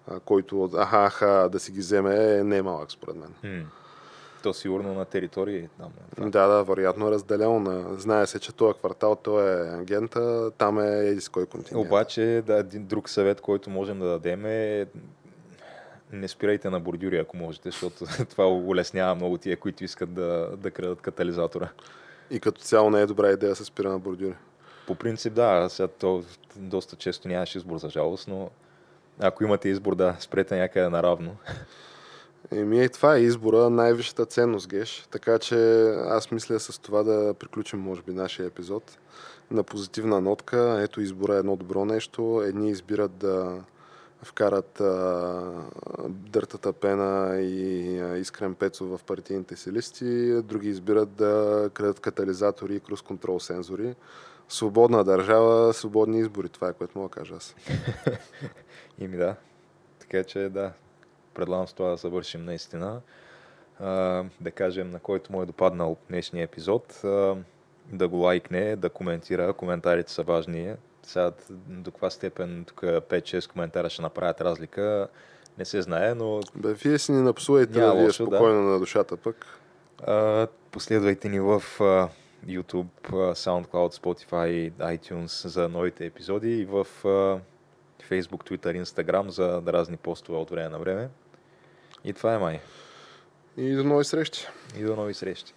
[0.08, 3.66] а, който аха, аха да си ги вземе, е не е малък според мен.
[4.42, 5.92] то сигурно на територии там.
[6.12, 6.30] е това.
[6.30, 7.60] Да, да, вероятно е разделено.
[7.60, 8.00] На...
[8.00, 11.86] Знае се, че този квартал, той е агента, там е еди с кой континент.
[11.86, 14.86] Обаче, да, един друг съвет, който можем да дадем е
[16.12, 20.70] не спирайте на бордюри, ако можете, защото това улеснява много тия, които искат да, да
[20.70, 21.68] крадат катализатора.
[22.30, 24.34] И като цяло не е добра идея да се спира на бордюри.
[24.86, 26.24] По принцип, да, сега то
[26.56, 28.50] доста често нямаш избор за жалост, но
[29.18, 31.36] ако имате избор, да, спрете някъде наравно.
[32.52, 35.06] Еми, и това е избора, най-висшата ценност, Геш.
[35.10, 35.56] Така че
[35.90, 38.98] аз мисля с това да приключим, може би, нашия епизод
[39.50, 40.80] на позитивна нотка.
[40.82, 42.42] Ето избора е едно добро нещо.
[42.46, 43.62] Едни избират да
[44.22, 45.52] вкарат а,
[46.08, 52.74] дъртата пена и а, искрен пецо в партийните си листи, други избират да крадат катализатори
[52.74, 53.94] и круз контрол сензори.
[54.48, 56.48] Свободна държава, свободни избори.
[56.48, 57.54] Това е което мога да кажа аз.
[58.98, 59.36] И ми да.
[59.98, 60.72] Така че да,
[61.34, 63.00] предлагам с това да завършим наистина.
[63.80, 67.36] А, да кажем на който му е допаднал днешния епизод, а,
[67.92, 69.52] да го лайкне, да коментира.
[69.52, 70.74] Коментарите са важни.
[71.10, 71.32] Сега
[71.68, 75.08] до каква степен тук 5-6 коментара ще направят разлика,
[75.58, 78.36] не се знае, но Бе, вие си ни напсувайте Няма да ви е лошо, да.
[78.36, 79.46] спокойно на душата пък.
[80.06, 82.08] А, последвайте ни в а,
[82.46, 87.40] YouTube, SoundCloud, Spotify iTunes за новите епизоди и в а,
[88.10, 91.08] Facebook, Twitter, Instagram за разни постове от време на време.
[92.04, 92.60] И това е май.
[93.56, 94.46] И до нови срещи!
[94.78, 95.54] И до нови срещи.